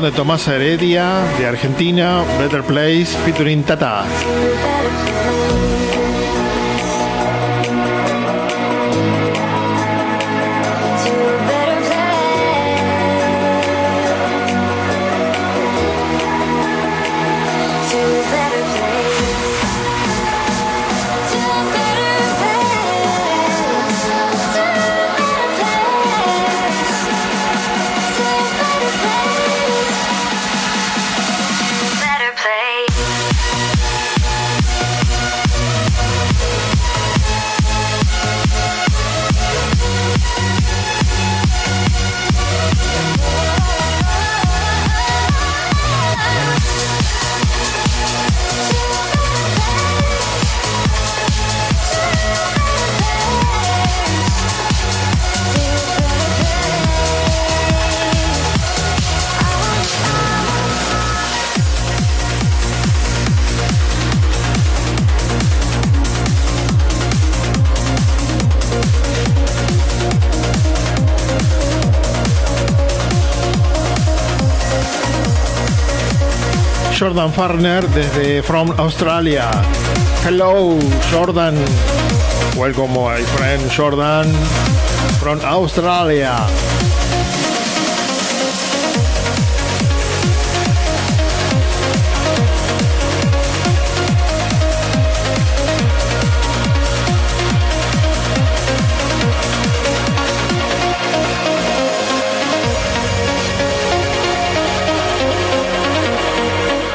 De 0.00 0.10
Tomás 0.10 0.48
Heredia, 0.48 1.24
de 1.38 1.46
Argentina, 1.46 2.24
Better 2.38 2.62
Place, 2.62 3.16
featuring 3.24 3.62
Tata. 3.62 4.04
Jordan 77.14 77.32
Farner 77.32 77.88
desde 77.94 78.42
From 78.42 78.70
Australia. 78.76 79.48
Hello, 80.24 80.76
Jordan. 81.12 81.54
Welcome, 82.56 82.92
my 82.92 83.22
friend 83.22 83.70
Jordan 83.70 84.34
from 85.20 85.38
Australia. 85.44 86.34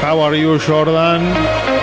How 0.10 0.22
are 0.22 0.34
you, 0.34 0.57
Jordan? 0.57 1.78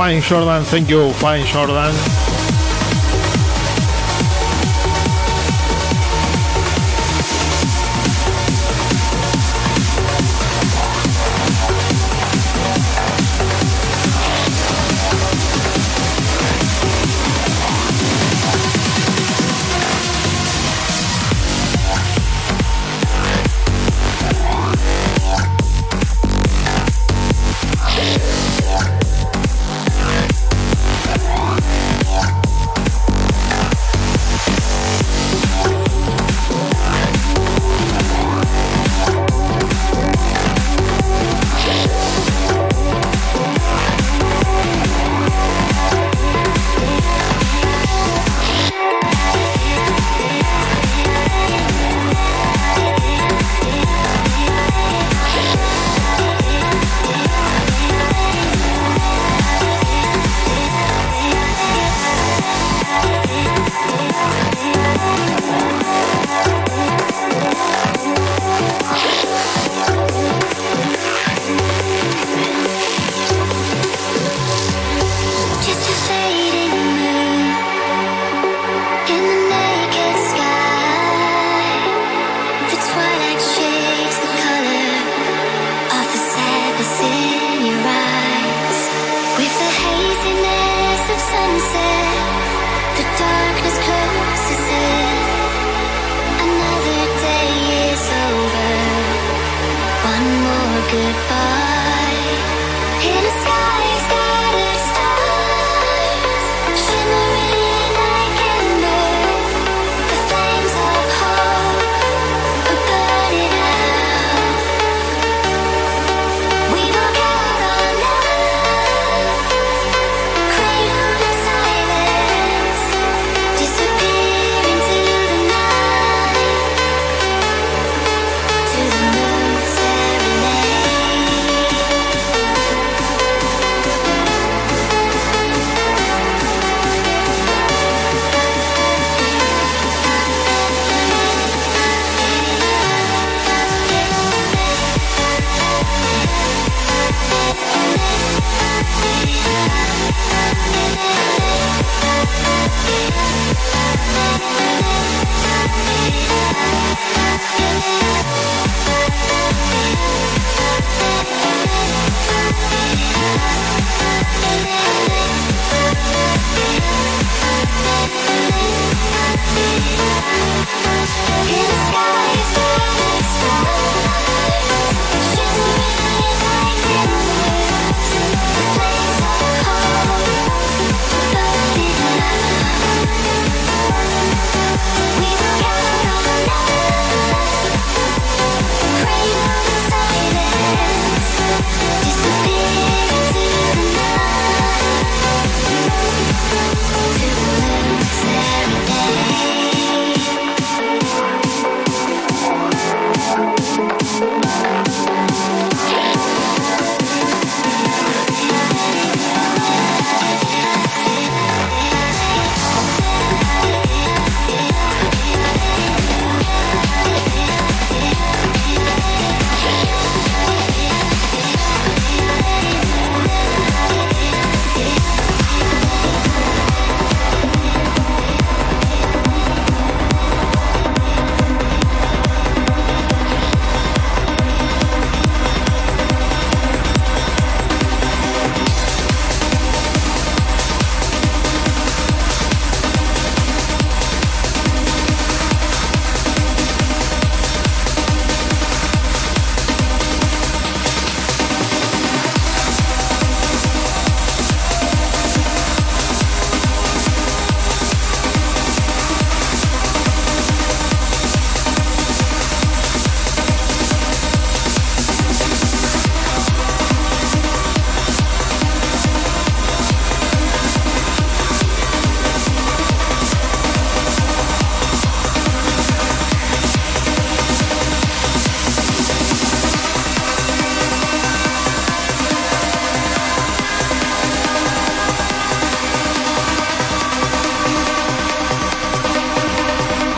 Fine 0.00 0.22
Jordan, 0.22 0.64
thank 0.64 0.88
you, 0.88 1.12
Fine 1.12 1.44
Jordan. 1.44 2.59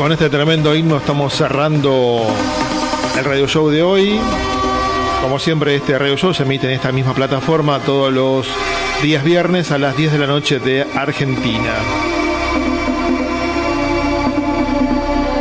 Con 0.03 0.11
este 0.11 0.29
tremendo 0.29 0.75
himno 0.75 0.97
estamos 0.97 1.33
cerrando 1.33 2.27
el 3.17 3.25
radio 3.25 3.47
show 3.47 3.69
de 3.69 3.85
hoy. 3.85 4.19
Como 5.23 5.39
siempre, 5.39 5.77
este 5.77 5.97
radio 5.97 6.17
show 6.17 6.35
se 6.35 6.43
emite 6.43 6.67
en 6.67 6.73
esta 6.73 6.91
misma 6.91 7.15
plataforma 7.15 7.79
todos 7.79 8.13
los 8.13 8.49
días 9.01 9.23
viernes 9.23 9.71
a 9.71 9.79
las 9.79 9.97
10 9.97 10.11
de 10.11 10.19
la 10.19 10.27
noche 10.27 10.59
de 10.59 10.85
Argentina. 10.97 11.73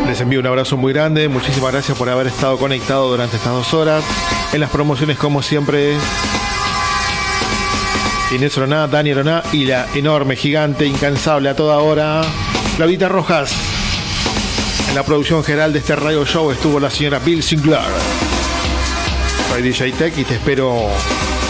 Les 0.05 0.21
envío 0.21 0.39
un 0.39 0.45
abrazo 0.45 0.77
muy 0.77 0.93
grande, 0.93 1.27
muchísimas 1.27 1.71
gracias 1.71 1.97
por 1.97 2.07
haber 2.07 2.27
estado 2.27 2.59
conectado 2.59 3.09
durante 3.09 3.37
estas 3.37 3.53
dos 3.53 3.73
horas. 3.73 4.03
En 4.53 4.59
las 4.59 4.69
promociones, 4.69 5.17
como 5.17 5.41
siempre, 5.41 5.95
Inés 8.31 8.55
Roná, 8.55 8.85
Dani 8.87 9.11
Roná 9.11 9.41
y 9.53 9.65
la 9.65 9.87
enorme, 9.95 10.35
gigante, 10.35 10.85
incansable 10.85 11.49
a 11.49 11.55
toda 11.55 11.79
hora, 11.79 12.21
Claudita 12.77 13.09
Rojas. 13.09 13.70
La 14.95 15.03
producción 15.03 15.41
general 15.41 15.71
de 15.71 15.79
este 15.79 15.95
radio 15.95 16.25
show 16.25 16.51
estuvo 16.51 16.77
la 16.77 16.89
señora 16.89 17.19
Bill 17.19 17.41
Sinclair. 17.41 17.87
Soy 19.49 19.61
DJ 19.61 19.93
Tech 19.93 20.17
y 20.17 20.25
te 20.25 20.35
espero 20.35 20.89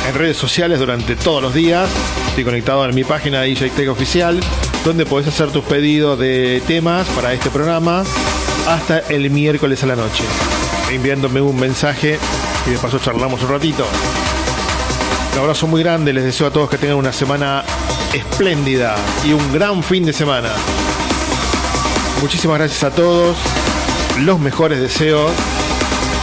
en 0.07 0.13
redes 0.13 0.37
sociales 0.37 0.77
durante 0.77 1.15
todos 1.15 1.41
los 1.41 1.51
días. 1.51 1.89
Estoy 2.27 2.43
conectado 2.43 2.85
en 2.85 2.93
mi 2.93 3.03
página 3.03 3.41
DJ 3.41 3.71
Tech 3.71 3.89
Oficial, 3.89 4.39
donde 4.85 5.07
podés 5.07 5.27
hacer 5.27 5.49
tus 5.49 5.63
pedidos 5.63 6.19
de 6.19 6.61
temas 6.67 7.07
para 7.09 7.33
este 7.33 7.49
programa 7.49 8.03
hasta 8.67 8.99
el 9.09 9.27
miércoles 9.31 9.83
a 9.83 9.87
la 9.87 9.95
noche, 9.95 10.23
enviándome 10.91 11.41
un 11.41 11.59
mensaje 11.59 12.19
y 12.67 12.69
de 12.69 12.77
paso 12.77 12.99
charlamos 12.99 13.41
un 13.41 13.49
ratito. 13.49 13.87
Un 15.33 15.39
abrazo 15.39 15.65
muy 15.65 15.81
grande, 15.81 16.13
les 16.13 16.25
deseo 16.25 16.45
a 16.45 16.51
todos 16.51 16.69
que 16.69 16.77
tengan 16.77 16.97
una 16.97 17.11
semana 17.11 17.63
espléndida 18.13 18.95
y 19.25 19.33
un 19.33 19.51
gran 19.51 19.81
fin 19.81 20.05
de 20.05 20.13
semana. 20.13 20.49
Muchísimas 22.21 22.59
gracias 22.59 22.83
a 22.83 22.91
todos, 22.91 23.35
los 24.19 24.39
mejores 24.39 24.79
deseos. 24.79 25.31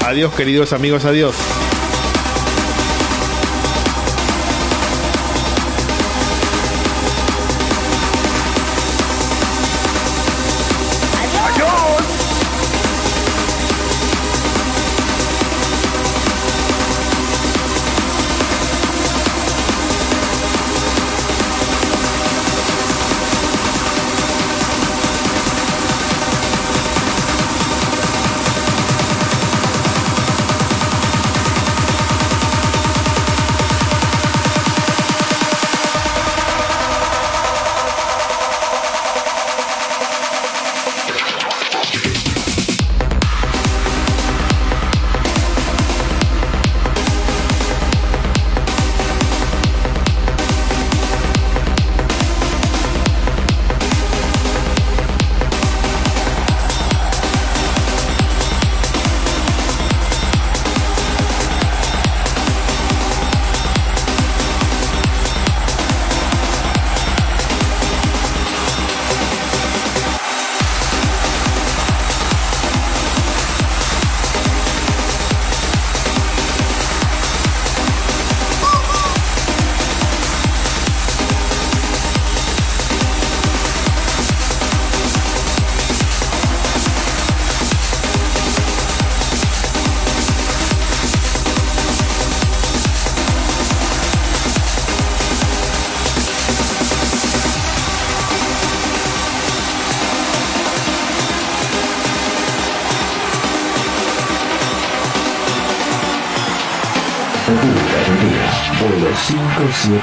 Adiós 0.06 0.32
queridos 0.32 0.72
amigos, 0.72 1.04
adiós. 1.04 1.34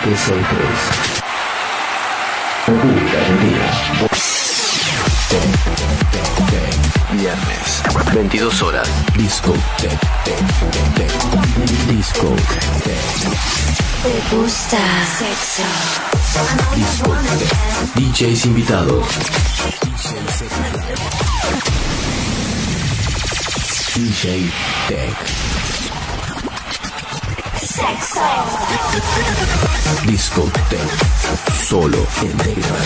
5763. 0.05 1.25
República 2.67 3.17
Argentina. 3.17 3.65
Viernes, 7.11 7.81
22 8.13 8.61
horas. 8.61 8.87
Disco. 9.17 9.55
Disco 11.89 12.35
¿Te 14.03 14.35
gusta 14.35 14.77
sexo? 15.17 15.63
Disco 16.75 17.15
DJs 17.95 18.45
invitados. 18.45 19.07
Disco 30.05 30.49
Tech. 30.69 30.89
Solo 31.53 32.05
Telegram. 32.19 32.85